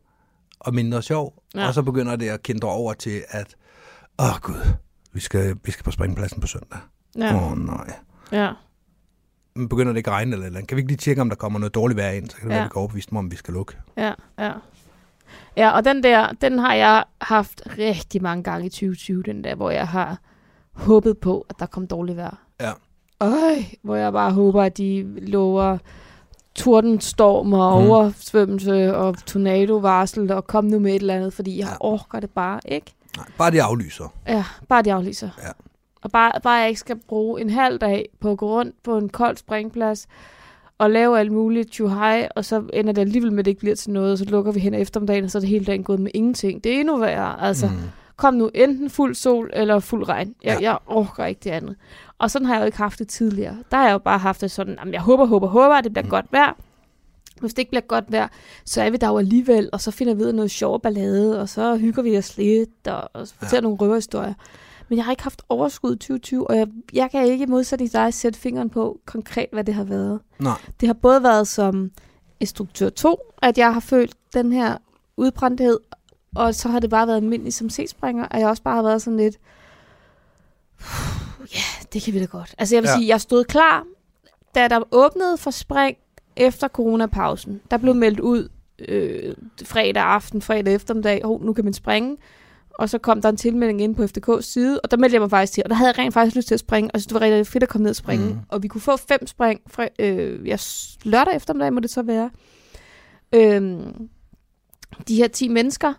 [0.60, 1.44] og mindre sjov.
[1.56, 1.68] Ja.
[1.68, 3.56] Og så begynder det at kendre over til, at
[4.20, 4.68] åh gud,
[5.14, 6.80] vi skal, vi skal på springpladsen på søndag.
[7.16, 7.94] Åh Ja, oh, nej.
[8.32, 8.52] ja.
[9.56, 10.68] Men begynder det ikke at regne eller, eller andet?
[10.70, 12.30] Kan vi ikke lige tjekke, om der kommer noget dårligt vejr ind?
[12.30, 12.60] Så kan det Ja.
[12.60, 13.74] være, vi kan overbevise dem om, vi skal lukke.
[13.98, 14.52] Ja, ja.
[15.58, 19.56] Ja, og den der, den har jeg haft rigtig mange gange i 2020, den der,
[19.56, 20.18] hvor jeg har
[20.74, 22.36] håbet på, at der kom dårligt vejr.
[22.62, 22.72] Ja.
[23.22, 25.78] Øj, hvor jeg bare håber, at de lover
[26.56, 27.90] tordenstorm og Mm.
[27.90, 31.76] oversvømmelse og tornadovarsel og kom nu med et eller andet, fordi jeg Ja.
[31.80, 32.94] orker det bare ikke.
[33.18, 34.14] Nej, bare de aflyser.
[34.28, 35.30] Ja, bare de aflyser.
[35.44, 35.50] Ja.
[36.06, 38.98] Og bare, bare jeg ikke skal bruge en halv dag på at gå rundt på
[38.98, 40.08] en kold springplads
[40.78, 43.76] og lave alt muligt high, og så ender det alligevel med, at det ikke bliver
[43.76, 46.00] til noget, og så lukker vi hen eftermiddagen, og så er det hele dagen gået
[46.00, 46.64] med ingenting.
[46.64, 47.42] Det er endnu værre.
[47.42, 47.74] Altså, mm.
[48.16, 50.36] Kom nu enten fuld sol eller fuld regn.
[50.44, 50.70] Jeg, Ja.
[50.72, 51.76] jeg orker ikke det andet.
[52.20, 53.58] Og sådan har jeg jo ikke haft det tidligere.
[53.72, 55.94] Der har jeg jo bare haft det sådan, jamen, jeg håber, håber, håber, at det
[55.94, 56.04] bliver.
[56.04, 56.10] Mm.
[56.10, 56.58] godt vejr.
[57.42, 58.28] Hvis det ikke bliver godt vejr,
[58.66, 61.42] så er vi der jo alligevel, og så finder vi ud af noget sjov ballade,
[61.42, 63.62] og så hygger vi os lidt, og, og fortæller ja.
[63.62, 64.34] nogle røverhistorier.
[64.90, 67.48] Men jeg har ikke haft overskud i 2020, og jeg, jeg kan ikke
[67.82, 70.20] i dig sætte fingeren på konkret, hvad det har været.
[70.40, 70.58] Nej.
[70.80, 71.92] Det har både været som
[72.40, 74.78] instruktør 2, at jeg har følt den her
[75.18, 75.80] udbrændthed,
[76.36, 79.02] og så har det bare været almindeligt som C-springer, at jeg også bare har været
[79.02, 79.38] sådan lidt,
[81.56, 82.56] ja, det kan vi da godt.
[82.58, 82.88] Altså jeg vil.
[82.90, 82.96] Ja.
[82.96, 83.84] sige, jeg stod klar,
[84.56, 85.98] da der åbnede for spring
[86.36, 87.62] efter coronapausen.
[87.72, 92.18] Der blev meldt ud øh, fredag aften, fredag eftermiddag, oh, nu kan man springe.
[92.80, 95.30] Og så kom der en tilmelding ind på FDK's side, og der meldte jeg mig
[95.30, 97.14] faktisk til, og der havde jeg rent faktisk lyst til at springe, og så det
[97.14, 98.26] var rigtig fedt at komme ned og springe.
[98.30, 98.40] Mm.
[98.50, 100.58] Og vi kunne få fem spring fra, øh, ja,
[101.04, 102.30] lørdag eftermiddag må det så være.
[103.34, 104.10] Øhm,
[105.08, 105.94] de her 10 mennesker,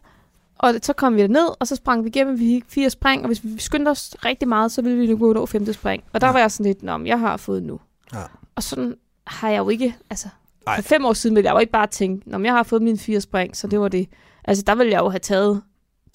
[0.59, 3.27] og så kom vi ned, og så sprang vi igennem, vi fik fire spring, og
[3.27, 6.03] hvis vi skyndte os rigtig meget, så ville vi nu gå nå femte spring.
[6.13, 6.33] Og der Ja.
[6.33, 7.81] var jeg sådan lidt, Nå, jeg har fået nu.
[8.15, 8.23] Ja.
[8.55, 8.95] Og sådan
[9.27, 10.29] har jeg jo ikke, altså,
[10.67, 10.77] Ej.
[10.77, 12.99] for fem år siden ville jeg jo ikke bare tænke, Nå, jeg har fået mine
[12.99, 14.09] fire spring, så det var det.
[14.45, 15.63] Altså, der ville jeg jo have taget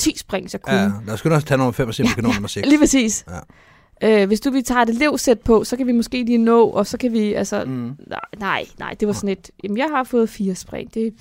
[0.01, 0.81] 10 spring, så jeg kunne.
[0.81, 2.67] Ja, lad os at tage nummer 5 og se, om vi kan nå nummer 6.
[2.67, 3.25] Lige præcis.
[3.29, 4.21] Ja.
[4.21, 6.87] Øh, hvis du vi tager et elevsæt på, så kan vi måske lige nå, og
[6.87, 7.97] så kan vi, altså, mm.
[8.37, 11.13] Nej, nej, det var sådan et, jamen jeg har fået fire spring, det,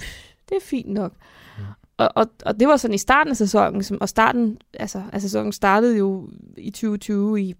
[0.48, 1.12] det er fint nok.
[1.58, 1.64] Mm.
[1.98, 5.20] Og, og, og det var sådan i starten af sæsonen, som, og starten, altså, af
[5.20, 7.54] sæsonen startede jo i 2020 i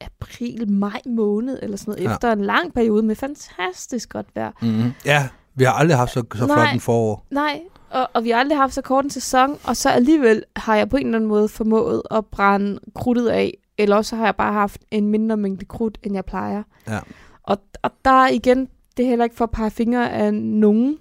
[0.00, 2.08] april, maj måned, eller sådan noget, ja.
[2.08, 2.14] Ja.
[2.14, 4.52] efter en lang periode med fantastisk godt vejr.
[4.62, 4.92] Mm.
[5.04, 6.56] Ja, vi har aldrig haft så, så Nej.
[6.56, 7.26] flot en forår.
[7.30, 7.60] Nej,
[7.90, 10.88] og, og vi har aldrig haft så kort en sæson, og så alligevel har jeg
[10.88, 14.52] på en eller anden måde formået at brænde krudtet af, eller også har jeg bare
[14.52, 16.62] haft en mindre mængde krudt, end jeg plejer.
[16.88, 16.98] Ja.
[17.42, 20.98] Og, og der er igen, det er heller ikke for at pege fingre af nogen,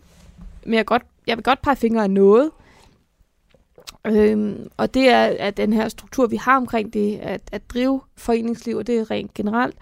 [0.66, 2.52] men jeg, godt, jeg vil godt pege fingre af noget.
[4.08, 8.02] Øhm, og det er at den her struktur, vi har omkring det, at, at drive
[8.18, 9.76] foreningsliv, og det er rent generelt,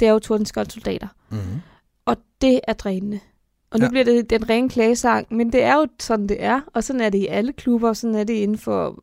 [0.00, 1.08] det er jo tordenskjold soldater.
[1.30, 1.38] Mm.
[2.04, 3.20] Og det er drænende.
[3.72, 3.90] Og nu ja.
[3.90, 6.60] Bliver det den rene klagesang, men det er jo sådan, det er.
[6.74, 9.02] Og sådan er det i alle klubber, og sådan er det inden for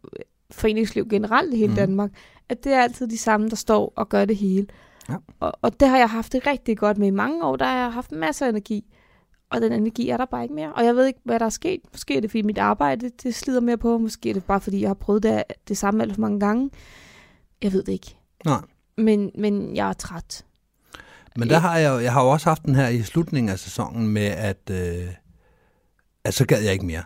[0.52, 1.76] foreningsliv generelt i hele mm.
[1.76, 2.12] Danmark,
[2.50, 4.68] at det er altid de samme, der står og gør det hele.
[5.10, 5.16] Ja.
[5.40, 7.56] Og, og det har jeg haft det rigtig godt med i mange år.
[7.56, 8.86] Der har jeg haft masser af energi.
[9.52, 10.74] Og den energi er der bare ikke mere.
[10.74, 11.82] Og jeg ved ikke, hvad der er sket.
[11.92, 13.98] Måske er det, fordi mit arbejde det slider mere på.
[13.98, 16.70] Måske er det bare, fordi jeg har prøvet det, det samme alt for mange gange.
[17.62, 18.18] Jeg ved det ikke.
[18.46, 18.62] Nej.
[18.98, 20.46] Men, men jeg er træt.
[21.36, 24.08] Men der har jeg, jeg har jo også haft den her i slutningen af sæsonen
[24.08, 25.08] med, at, øh,
[26.24, 27.04] at så gad jeg ikke mere.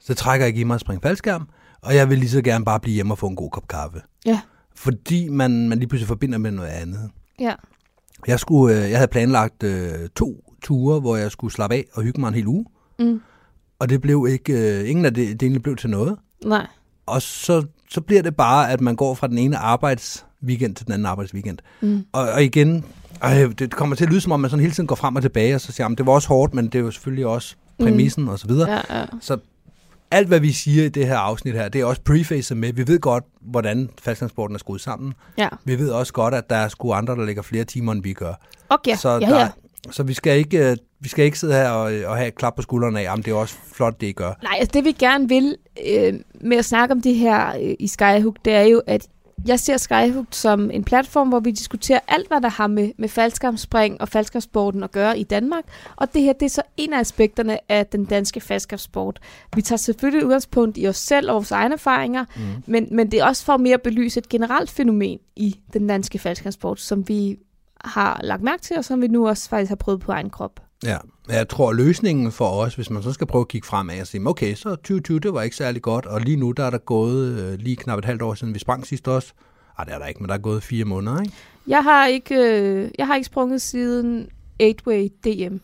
[0.00, 1.48] Så trækker jeg ikke i mig at springe faldskærm,
[1.82, 4.02] og jeg vil lige så gerne bare blive hjemme og få en god kop kaffe.
[4.26, 4.40] Ja.
[4.74, 7.10] Fordi man, man lige pludselig forbinder med noget andet.
[7.40, 7.54] Ja.
[8.26, 12.02] Jeg, skulle, øh, jeg havde planlagt øh, to ture, hvor jeg skulle slappe af og
[12.02, 12.66] hygge mig en hel uge.
[12.98, 13.20] Mm.
[13.78, 16.16] Og det blev ikke, øh, ingen af det, det egentlig blev til noget.
[16.44, 16.66] Nej.
[17.06, 20.92] Og så, så bliver det bare, at man går fra den ene arbejdsweekend til den
[20.92, 21.58] anden arbejdsweekend.
[21.80, 22.04] Mm.
[22.12, 22.84] Og, og igen,
[23.30, 25.22] øh, det kommer til at lyde som om, man sådan hele tiden går frem og
[25.22, 27.54] tilbage, og så siger man, det var også hårdt, men det er jo selvfølgelig også
[27.82, 28.28] præmissen mm.
[28.28, 28.70] og så videre.
[28.70, 29.06] Ja, ja.
[29.20, 29.38] Så
[30.10, 32.72] alt, hvad vi siger i det her afsnit her, det er også prefacet med.
[32.72, 35.14] Vi ved godt, hvordan faldskærmsporten er skruet sammen.
[35.38, 35.48] ja.
[35.64, 38.12] Vi ved også godt, at der er sgu andre, der lægger flere timer, end vi
[38.12, 38.34] gør.
[38.68, 38.96] Okay.
[38.96, 39.48] så, ja, der, ja.
[39.90, 42.56] så vi skal ikke, øh, vi skal ikke sidde her og, og have et klap
[42.56, 44.32] på skuldrene af, jamen det er også flot, det I gør.
[44.42, 45.56] Nej, altså det vi gerne vil
[45.88, 49.06] øh, med at snakke om det her øh, i Skyhook, det er jo, at
[49.46, 53.08] jeg ser Skyhook som en platform, hvor vi diskuterer alt, hvad der har med, med
[53.08, 55.64] faldskærmsspring og faldskærmssporten at gøre i Danmark.
[55.96, 59.20] Og det her, det er så en af aspekterne af den danske faldskærmssport.
[59.54, 62.42] Vi tager selvfølgelig udgangspunkt i os selv og vores egne erfaringer, Mm.
[62.66, 66.18] men, men det er også for mere at belyse et generelt fænomen i den danske
[66.18, 67.38] faldskærmssport, som vi
[67.84, 70.60] har lagt mærke til, og som vi nu også faktisk har prøvet på egen krop.
[70.84, 70.96] Ja,
[71.28, 74.26] jeg tror, løsningen for os, hvis man så skal prøve at kigge fremad og sige,
[74.28, 77.38] okay, så 2020, det var ikke særlig godt, og lige nu, der er der gået
[77.38, 79.32] øh, lige knap et halvt år siden, vi sprang sidst også.
[79.78, 81.34] Ej, det er der ikke, men der er gået fire måneder, ikke?
[81.66, 84.28] Jeg har ikke, øh, jeg har ikke sprunget siden
[84.62, 85.56] 8-way DM.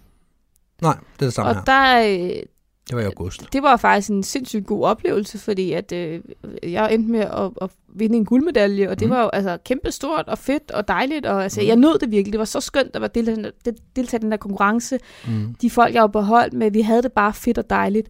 [0.83, 1.63] Nej, det er det samme Og her.
[1.65, 2.43] der, øh,
[2.91, 3.53] Det var i august.
[3.53, 6.20] det var faktisk en sindssygt god oplevelse, fordi at, øh,
[6.62, 9.11] jeg endte med at, at vinde en guldmedalje, og det Mhm.
[9.11, 9.16] mm.
[9.16, 11.68] var jo altså kæmpestort og fedt og dejligt, og altså, Mhm.
[11.68, 12.32] jeg nød det virkelig.
[12.32, 13.53] Det var så skønt at være deltage,
[13.97, 14.99] deltage i den der konkurrence.
[15.26, 15.55] Mm.
[15.62, 18.09] De folk, jeg var på hold med, vi havde det bare fedt og dejligt.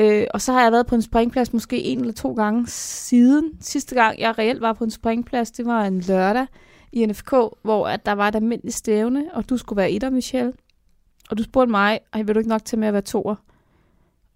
[0.00, 3.50] Øh, og så har jeg været på en springplads måske en eller to gange siden.
[3.60, 6.46] Sidste gang, jeg reelt var på en springplads, det var en lørdag
[6.92, 7.30] i NFK,
[7.62, 10.52] hvor at der var et almindeligt stævne, og du skulle være etter, Michelle.
[11.30, 13.34] Og du spurgte mig, og vil du ikke nok til med at være toer?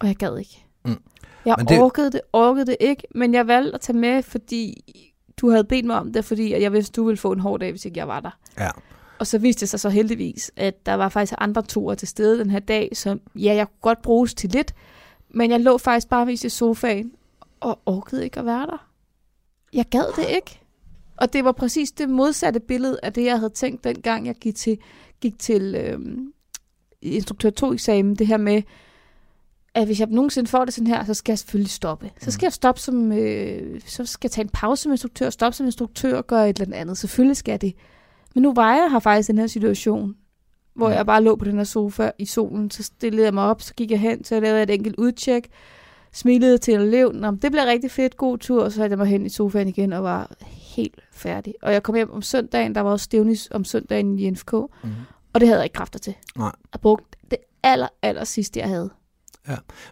[0.01, 0.64] Og jeg gad ikke.
[0.84, 1.03] Mm.
[1.44, 1.80] Jeg Men det...
[1.80, 4.84] orkede det, orkede det ikke, men jeg valgte at tage med, fordi
[5.36, 7.70] du havde bedt mig om det, fordi jeg vidste, du ville få en hård dag,
[7.70, 8.38] hvis ikke jeg var der.
[8.59, 8.70] Ja.
[9.18, 12.38] Og så viste det sig så heldigvis, at der var faktisk andre toer til stede
[12.38, 14.74] den her dag, som ja, jeg kunne godt bruges til lidt,
[15.30, 17.12] men jeg lå faktisk bare vist i sofaen
[17.61, 18.88] og orkede ikke at være der.
[19.72, 20.61] Jeg gad det ikke.
[21.16, 24.55] Og det var præcis det modsatte billede af det, jeg havde tænkt, dengang jeg gik
[24.55, 24.78] til,
[25.20, 26.32] gik til øhm,
[27.03, 28.14] instruktør 2-eksamen.
[28.14, 28.62] Det her med,
[29.80, 32.10] at hvis jeg nogensinde får det sådan her, så skal jeg selvfølgelig stoppe.
[32.20, 35.56] Så skal jeg stoppe som, øh, så skal jeg tage en pause som instruktør, stoppe
[35.56, 36.98] som instruktør og gøre et eller andet.
[36.98, 37.74] Selvfølgelig skal jeg det.
[38.34, 40.14] Men nu var jeg her faktisk i den her situation,
[40.74, 40.96] hvor Ja.
[40.96, 42.70] jeg bare lå på den her sofa i solen.
[42.70, 45.48] Så stillede jeg mig op, så gik jeg hen, så lavede jeg et enkelt udtjek,
[46.12, 47.12] smilede til en elev.
[47.12, 49.68] Nå, det blev rigtig fedt, god tur, og så satte jeg mig hen i sofaen
[49.68, 51.54] igen og var helt færdig.
[51.62, 54.90] Og jeg kom hjem om søndagen, der var også stævnis om søndagen i NFK, Mm.
[55.32, 56.14] og det havde jeg ikke kræfter til.
[56.36, 56.52] Nej.
[56.72, 58.90] Jeg brugte det aller, aller sidste, jeg havde.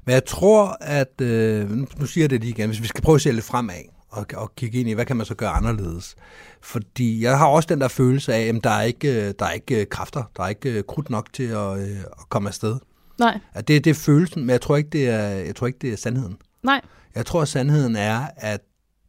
[0.05, 1.21] Men jeg tror, at...
[1.21, 2.69] Øh, nu, siger jeg det lige igen.
[2.69, 3.75] Hvis vi skal prøve at se lidt fremad
[4.09, 6.17] og, og kigge ind i, hvad kan man så gøre anderledes?
[6.63, 9.53] Fordi jeg har også den der følelse af, at der er ikke, øh, der er
[9.53, 12.77] ikke øh, kræfter, der er ikke øh, krudt nok til at, at komme afsted.
[13.19, 15.79] Nej, At det, det er følelsen, men jeg tror, ikke, det er, jeg tror ikke,
[15.83, 16.37] det er sandheden.
[16.63, 16.81] nej.
[17.15, 18.61] Jeg tror, at sandheden er, at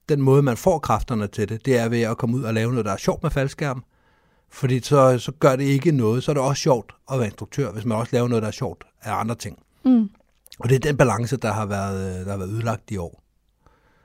[0.09, 2.71] den måde, man får kræfterne til det, det er ved at komme ud og lave
[2.71, 3.83] noget, der er sjovt med faldskærm.
[4.49, 6.23] Fordi så, så gør det ikke noget.
[6.23, 8.51] Så er det også sjovt at være instruktør, hvis man også laver noget, der er
[8.51, 9.59] sjovt af andre ting.
[9.85, 10.09] Mm.
[10.59, 13.23] Og det er den balance, der har været, der har været ødelagt i år.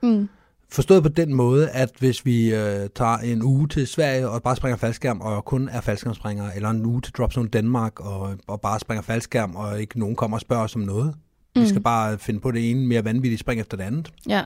[0.03, 0.29] Mm.
[0.71, 4.57] Forstået på den måde, at hvis vi øh, tager en uge til Sverige og bare
[4.57, 8.81] springer faldskærm, og kun er faldskærmspringere, eller en uge til Dropzone Danmark og, og bare
[8.81, 11.15] springer faldskærm, og ikke nogen kommer og spørger os om noget.
[11.57, 11.63] Mm.
[11.63, 14.13] Vi skal bare finde på det ene mere vanvittige spring efter det andet.
[14.29, 14.43] Ja.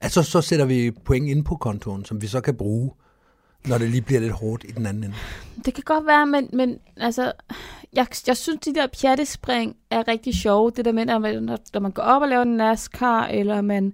[0.00, 2.90] Altså, så sætter vi point ind på kontoen, som vi så kan bruge,
[3.66, 5.14] når det lige bliver lidt hårdt i den anden ende.
[5.64, 7.32] Det kan godt være, men, men altså,
[7.92, 10.72] jeg, jeg synes, de der pjattespring er rigtig sjove.
[10.76, 13.92] Det der med, når man, når man går op og laver en NASCAR, eller man...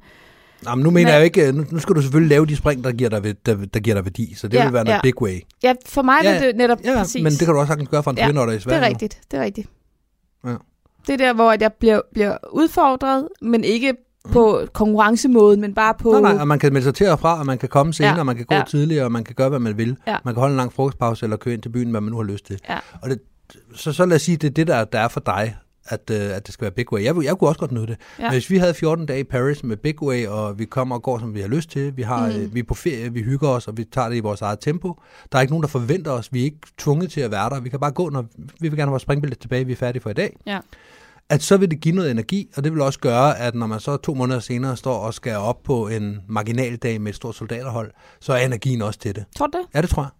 [0.62, 2.56] Nå, men nu mener Men- jeg jo ikke, nu, nu skal du selvfølgelig lave de
[2.56, 4.96] spring, der giver dig, der, der giver dig værdi, så det Ja, vil være noget
[4.96, 5.00] ja.
[5.02, 5.40] big way.
[5.62, 7.22] Ja, for mig Ja, er det netop Ja, præcis.
[7.22, 8.76] men det kan du også sagtens gøre for en Ja, ja, i det Sverige.
[8.80, 8.92] er nu.
[8.92, 9.68] rigtigt, det er rigtigt.
[10.44, 10.54] Ja.
[11.06, 13.94] Det er der, hvor at jeg bliver, bliver udfordret, men ikke
[14.32, 16.10] på konkurrencemåden, men bare på...
[16.12, 18.12] Nej, nej, og man kan melde sig til og fra, og man kan komme senere,
[18.14, 18.62] Ja, og man kan gå ja.
[18.68, 19.96] tidligere, og man kan gøre, hvad man vil.
[20.06, 20.16] Ja.
[20.24, 22.24] Man kan holde en lang frokostpause, eller køre ind til byen, hvad man nu har
[22.24, 22.58] lyst til.
[22.68, 22.78] Ja.
[23.02, 23.18] Og det,
[23.74, 25.56] så, så lad os sige, det er det, der, der er for dig.
[25.88, 27.04] at, øh, at det skal være big way.
[27.04, 27.96] Jeg, jeg kunne også godt nyde det.
[28.18, 28.22] Ja.
[28.24, 31.02] Men hvis vi havde 14 dage i Paris med big way, og vi kommer og
[31.02, 32.32] går, som vi har lyst til, vi, har, Mm.
[32.34, 32.40] mm.
[32.40, 34.60] øh, vi er på ferie, vi hygger os, og vi tager det i vores eget
[34.60, 34.94] tempo.
[35.32, 36.32] Der er ikke nogen, der forventer os.
[36.32, 37.60] Vi er ikke tvunget til at være der.
[37.60, 38.22] Vi kan bare gå, når
[38.60, 40.36] vi vil gerne have vores springbillet tilbage, vi er færdige for i dag.
[40.46, 40.58] Ja.
[41.30, 43.80] At så vil det give noget energi, og det vil også gøre, at når man
[43.80, 47.90] så to måneder senere står og skal op på en marginaldag med et stort soldaterhold,
[48.20, 49.24] så er energien også til det.
[49.36, 49.66] Tror du det?
[49.74, 50.10] Ja, det tror jeg.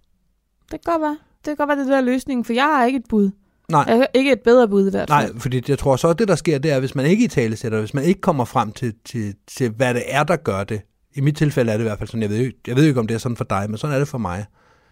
[0.73, 1.19] Det kan godt være.
[1.39, 3.31] Det kan godt være, det der er løsningen, for jeg har ikke et bud.
[3.71, 3.85] Nej.
[3.89, 5.33] Jeg ikke et bedre bud i hvert fald.
[5.33, 7.29] Nej, fordi jeg tror så, at det der sker, det er, hvis man ikke i
[7.29, 10.65] tale sætter, hvis man ikke kommer frem til, til, til, hvad det er, der gør
[10.65, 10.81] det.
[11.15, 13.07] I mit tilfælde er det i hvert fald sådan, jeg ved, jeg ved ikke, om
[13.07, 14.47] det er sådan for dig, men sådan er det for mig.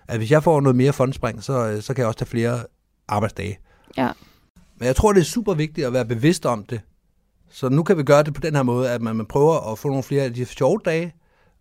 [0.08, 2.60] At hvis jeg får noget mere fondspring, så, så kan jeg også tage flere
[3.08, 3.58] arbejdsdage.
[3.96, 4.10] Ja.
[4.78, 6.80] Men jeg tror, det er super vigtigt at være bevidst om det.
[7.50, 9.78] Så nu kan vi gøre det på den her måde, at man, man prøver at
[9.78, 11.14] få nogle flere af de sjove dage,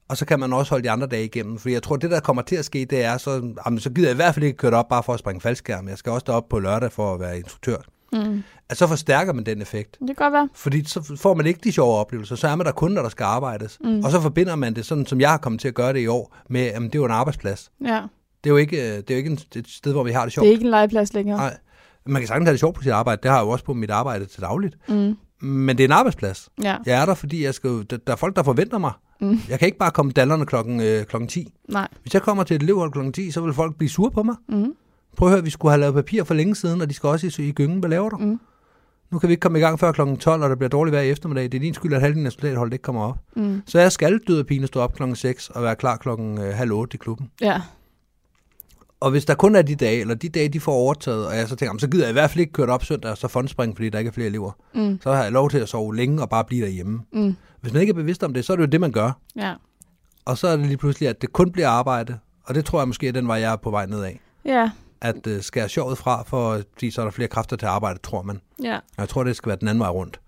[0.10, 1.58] og så kan man også holde de andre dage igennem.
[1.58, 4.08] Fordi jeg tror, det der kommer til at ske, det er, så, jamen, så gider
[4.08, 5.88] jeg i hvert fald ikke køre op bare for at springe faldskærm.
[5.88, 7.78] Jeg skal også derop på lørdag for at være instruktør.
[8.14, 8.44] Mm.
[8.70, 9.98] At så forstærker man den effekt.
[10.00, 10.50] Det kan godt være.
[10.56, 13.10] Fordi så får man ikke de sjove oplevelser, så er man der kun, når der
[13.10, 13.78] skal arbejdes.
[13.84, 14.04] Mm.
[14.04, 16.08] Og så forbinder man det, sådan som jeg har kommet til at gøre det i
[16.08, 17.72] år, med, at det er jo en arbejdsplads.
[17.86, 18.02] Ja.
[18.44, 20.34] Det er jo ikke, øh, det er jo ikke et sted, hvor vi har det
[20.34, 20.44] sjovt.
[20.44, 21.38] Det er ikke en legeplads længere.
[21.38, 21.58] Nej.
[22.06, 23.20] Man kan sagtens have det sjovt på sit arbejde.
[23.24, 24.78] Det har jeg jo også på mit arbejde til dagligt.
[24.90, 25.16] Mm.
[25.42, 26.50] Men det er en arbejdsplads.
[26.64, 26.78] Ja.
[26.86, 28.92] Jeg er der, fordi jeg skal, der, der er folk, der forventer mig.
[29.22, 29.40] Mm.
[29.50, 31.54] Jeg kan ikke bare komme dallerne klokken, øh, klokken 10.
[31.70, 31.88] Nej.
[32.02, 34.36] Hvis jeg kommer til et elevhold klokken 10, så vil folk blive sure på mig.
[34.50, 34.74] Mm.
[35.18, 37.42] Prøv at høre, vi skulle have lavet papir for længe siden, og de skal også
[37.42, 37.80] i, i gyngen.
[37.80, 38.18] Hvad laver du?
[38.18, 38.40] Mm.
[39.12, 41.02] Nu kan vi ikke komme i gang før klokken 12, og der bliver dårligt vejr
[41.04, 41.44] i eftermiddag.
[41.44, 43.18] Det er din skyld, at halvdelen af soldatholdet ikke kommer op.
[43.36, 43.62] Mm.
[43.66, 46.54] Så jeg skal død og pine stå op klokken 6 og være klar klokken øh,
[46.54, 47.32] halv 8 i klubben.
[47.42, 47.62] Ja.
[49.04, 51.48] Og hvis der kun er de dage, eller de dage, de får overtaget, og jeg
[51.48, 53.28] så tænker, "Jamen, så gider jeg i hvert fald ikke køre op søndag og så
[53.28, 54.52] fondspring, fordi der ikke er flere elever.
[54.76, 55.00] Mm.
[55.02, 57.02] Så har jeg lov til at sove længe og bare blive derhjemme.
[57.14, 57.36] Mm.
[57.62, 59.12] Hvis man ikke er bevidst om det, så er det jo det, man gør.
[59.36, 59.54] Ja.
[60.26, 62.20] Og så er det lige pludselig, at det kun bliver arbejde.
[62.44, 64.12] Og det tror jeg måske er den vej, jeg er på vej nedad.
[64.46, 64.70] Ja.
[65.02, 68.22] At øh, skære sjovt fra, for fordi så er der flere kræfter til arbejde, tror
[68.22, 68.42] man.
[68.64, 68.76] Ja.
[68.76, 70.20] Og jeg tror, det skal være den anden vej rundt.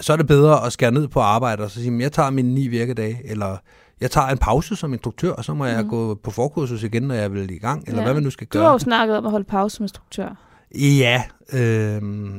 [0.00, 2.30] Så er det bedre at skære ned på arbejde og så sige, "Men jeg tager
[2.30, 3.56] mine ni virkedage, eller
[4.00, 5.90] jeg tager en pause som instruktør, og så må jeg Mhm.
[5.90, 8.04] gå på forkursus igen, når jeg vil i gang, eller Ja.
[8.04, 8.64] hvad man nu skal Du gøre.
[8.64, 10.28] har jo snakket om at holde pause som instruktør.
[10.74, 11.22] Ja,
[11.52, 11.60] øh,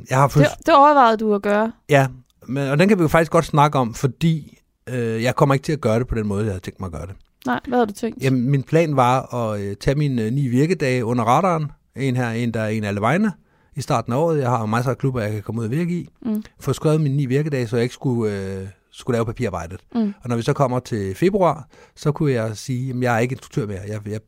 [0.10, 1.72] jeg har Det, først, det overvejede du at gøre.
[1.90, 2.08] ja,
[2.48, 4.58] men, og den kan vi jo faktisk godt snakke om, fordi
[4.90, 6.88] øh, jeg kommer ikke til at gøre det på den måde, jeg havde tænkt mig
[6.88, 7.16] at gøre det.
[7.46, 8.24] Nej, hvad havde du tænkt?
[8.24, 11.72] Jamen, min plan var at øh, tage mine øh, ni virkedage under radaren.
[11.96, 13.32] En her, en der er en alle vegne
[13.76, 14.40] i starten af året.
[14.40, 16.10] Jeg har masser af klubber, jeg kan komme ud og virke i.
[16.22, 16.44] Mm.
[16.60, 19.80] Få skrevet mine ni virkedage, så jeg ikke skulle, øh, skulle lave papirarbejdet.
[19.96, 20.14] Mm.
[20.24, 23.34] Og når vi så kommer til februar, så kunne jeg sige, at jeg er ikke
[23.34, 23.80] instruktør mere.
[23.88, 24.20] Jeg, jeg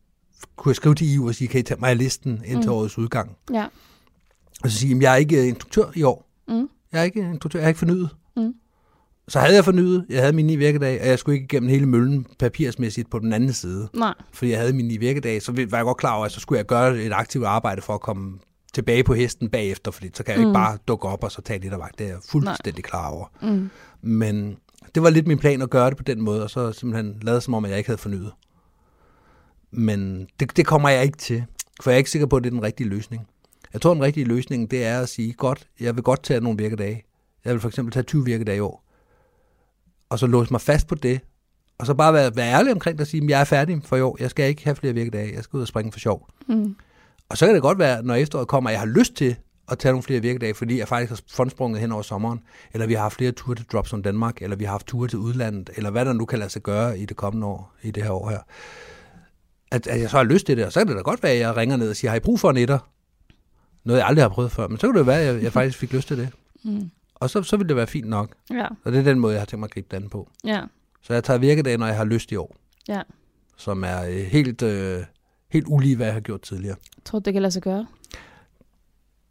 [0.55, 2.75] kunne jeg skrive til EU og sige, kan I tage mig af listen indtil Mm.
[2.75, 3.37] årets udgang?
[3.53, 3.65] Ja.
[4.63, 6.29] Og så sige, at jeg er ikke øh, instruktør i år.
[6.47, 6.69] Mm.
[6.91, 8.09] Jeg er ikke instruktør, jeg har ikke fornyet.
[8.37, 8.53] Mm.
[9.27, 11.85] Så havde jeg fornyet, jeg havde mine ni virkedage, og jeg skulle ikke igennem hele
[11.85, 14.13] møllen papirsmæssigt på den anden side Nej.
[14.33, 16.57] fordi jeg havde mine ni virkedage, så var jeg godt klar over, at så skulle
[16.57, 18.39] jeg gøre et aktivt arbejde for at komme
[18.77, 20.47] tilbage på hesten bagefter, fordi så kan jeg Mm.
[20.47, 21.99] ikke bare dukke op og så tage lidt af vagt.
[21.99, 23.25] Det er jeg fuldstændig klar over.
[23.41, 23.69] Mm.
[24.01, 24.57] Men
[24.95, 27.41] det var lidt min plan at gøre det på den måde, og så simpelthen lade
[27.41, 28.31] som om, at jeg ikke havde fornyet.
[29.71, 31.45] Men det, det kommer jeg ikke til,
[31.81, 33.27] for jeg er ikke sikker på, at det er den rigtige løsning.
[33.73, 36.57] Jeg tror, den rigtige løsning, det er at sige, godt, jeg vil godt tage nogle
[36.57, 37.03] virkedage.
[37.45, 38.83] Jeg vil for eksempel tage 20 virkedage i år.
[40.09, 41.19] Og så låse mig fast på det,
[41.77, 43.95] og så bare være, være ærlig omkring det og sige, at jeg er færdig for
[43.97, 44.17] i år.
[44.19, 45.33] Jeg skal ikke have flere virkedage.
[45.35, 46.29] Jeg skal ud og springe for sjov.
[46.47, 46.75] Mm.
[47.29, 49.35] Og så kan det godt være, når efteråret kommer, at jeg har lyst til
[49.71, 52.39] at tage nogle flere virkedage, fordi jeg faktisk har fondsprunget hen over sommeren,
[52.73, 55.07] eller vi har haft flere ture til Drops on Danmark, eller vi har haft ture
[55.07, 57.91] til udlandet, eller hvad der nu kan lade sig gøre i det kommende år, i
[57.91, 58.39] det her år her.
[59.71, 61.31] At, at jeg så har lyst til det, og så kan det da godt være,
[61.31, 62.79] at jeg ringer ned og siger, har I brug for en etter?
[63.83, 65.77] Noget, jeg aldrig har prøvet før, men så kan det være, at jeg, jeg faktisk
[65.77, 66.29] fik lyst til det.
[66.63, 66.89] Mm.
[67.15, 68.29] Og så, så vil det være fint nok.
[68.49, 68.67] Ja.
[68.83, 70.29] Og det er den måde, jeg har tænkt mig at gribe det an på.
[70.43, 70.61] Ja.
[71.01, 72.55] Så jeg tager virkedage, når jeg har lyst i år.
[72.87, 73.01] Ja.
[73.57, 75.03] Som er øh, helt, øh,
[75.49, 76.75] helt ulige, hvad jeg har gjort tidligere.
[77.05, 77.87] Tror du, det kan lade sig gøre?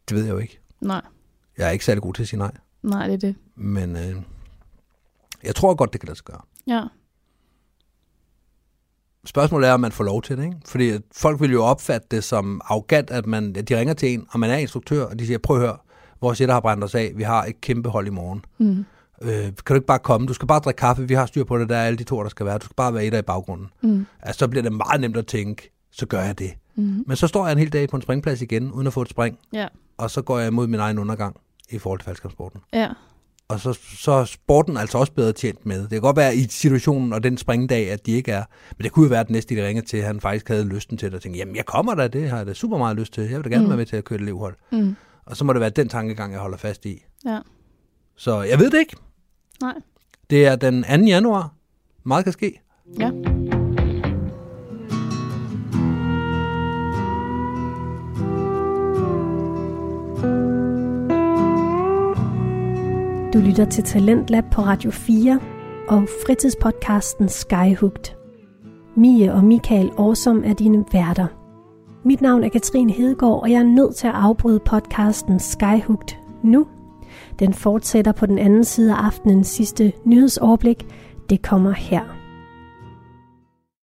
[0.08, 0.60] Det ved jeg jo ikke.
[0.80, 1.02] Nej.
[1.58, 2.52] Jeg er ikke særlig god til at sige nej.
[2.82, 3.34] Nej, det er det.
[3.54, 4.22] Men øh,
[5.44, 6.40] jeg tror godt, det kan lade sig gøre.
[6.66, 6.82] Ja.
[9.24, 10.44] Spørgsmålet er, om man får lov til det.
[10.44, 10.56] Ikke?
[10.64, 14.40] Fordi folk vil jo opfatte det som arrogant, at, man, de ringer til en, og
[14.40, 15.76] man er instruktør, og de siger, prøv at høre,
[16.20, 18.44] vores sætter har brændt os af, vi har et kæmpe hold i morgen.
[18.58, 18.84] Mm.
[19.22, 20.26] Øh, kan du ikke bare komme?
[20.26, 22.22] Du skal bare drikke kaffe, vi har styr på det, der er alle de to,
[22.22, 22.58] der skal være.
[22.58, 23.68] Du skal bare være et i baggrunden.
[23.82, 24.06] Mm.
[24.22, 26.51] Altså, så bliver det meget nemt at tænke, så gør jeg det.
[26.74, 27.05] Mm.
[27.07, 29.09] Men så står jeg en hel dag på en springplads igen, uden at få et
[29.09, 29.68] spring, Ja.
[29.99, 31.36] og så går jeg imod min egen undergang
[31.70, 32.61] i forhold til faldskabssporten.
[32.72, 32.88] Ja.
[33.49, 35.80] Og så, så er sporten altså også bedre tjent med.
[35.82, 38.44] Det kan godt være i situationen og den springdag, at de ikke er.
[38.78, 40.97] Men det kunne jo være, at den næste, de ringer til, han faktisk havde lysten
[40.99, 43.12] til det, og tænkte, jamen jeg kommer da, det har jeg da super meget lyst
[43.12, 43.22] til.
[43.24, 43.68] Jeg vil da gerne Mm.
[43.70, 44.55] være med til at køre et elevhold.
[44.72, 44.97] Mm.
[45.26, 47.03] Og så må det være den tankegang, jeg holder fast i.
[47.26, 47.38] Ja.
[48.16, 48.97] Så jeg ved det ikke.
[49.61, 49.74] Nej.
[50.30, 50.88] Det er den 2.
[51.07, 51.53] januar.
[52.05, 52.61] Meget kan ske.
[52.99, 53.11] Ja.
[63.37, 65.41] Du lytter til Talentlab på Radio 4
[65.89, 68.14] og fritidspodcasten Skyhooked.
[68.97, 71.26] Mie og Michael Årsom er dine værter.
[72.05, 76.66] Mit navn er Katrine Hedegaard, og jeg er nødt til at afbryde podcasten Skyhooked nu.
[77.39, 80.87] Den fortsætter på den anden side af aftenens sidste nyhedsoverblik.
[81.30, 82.15] Det kommer her.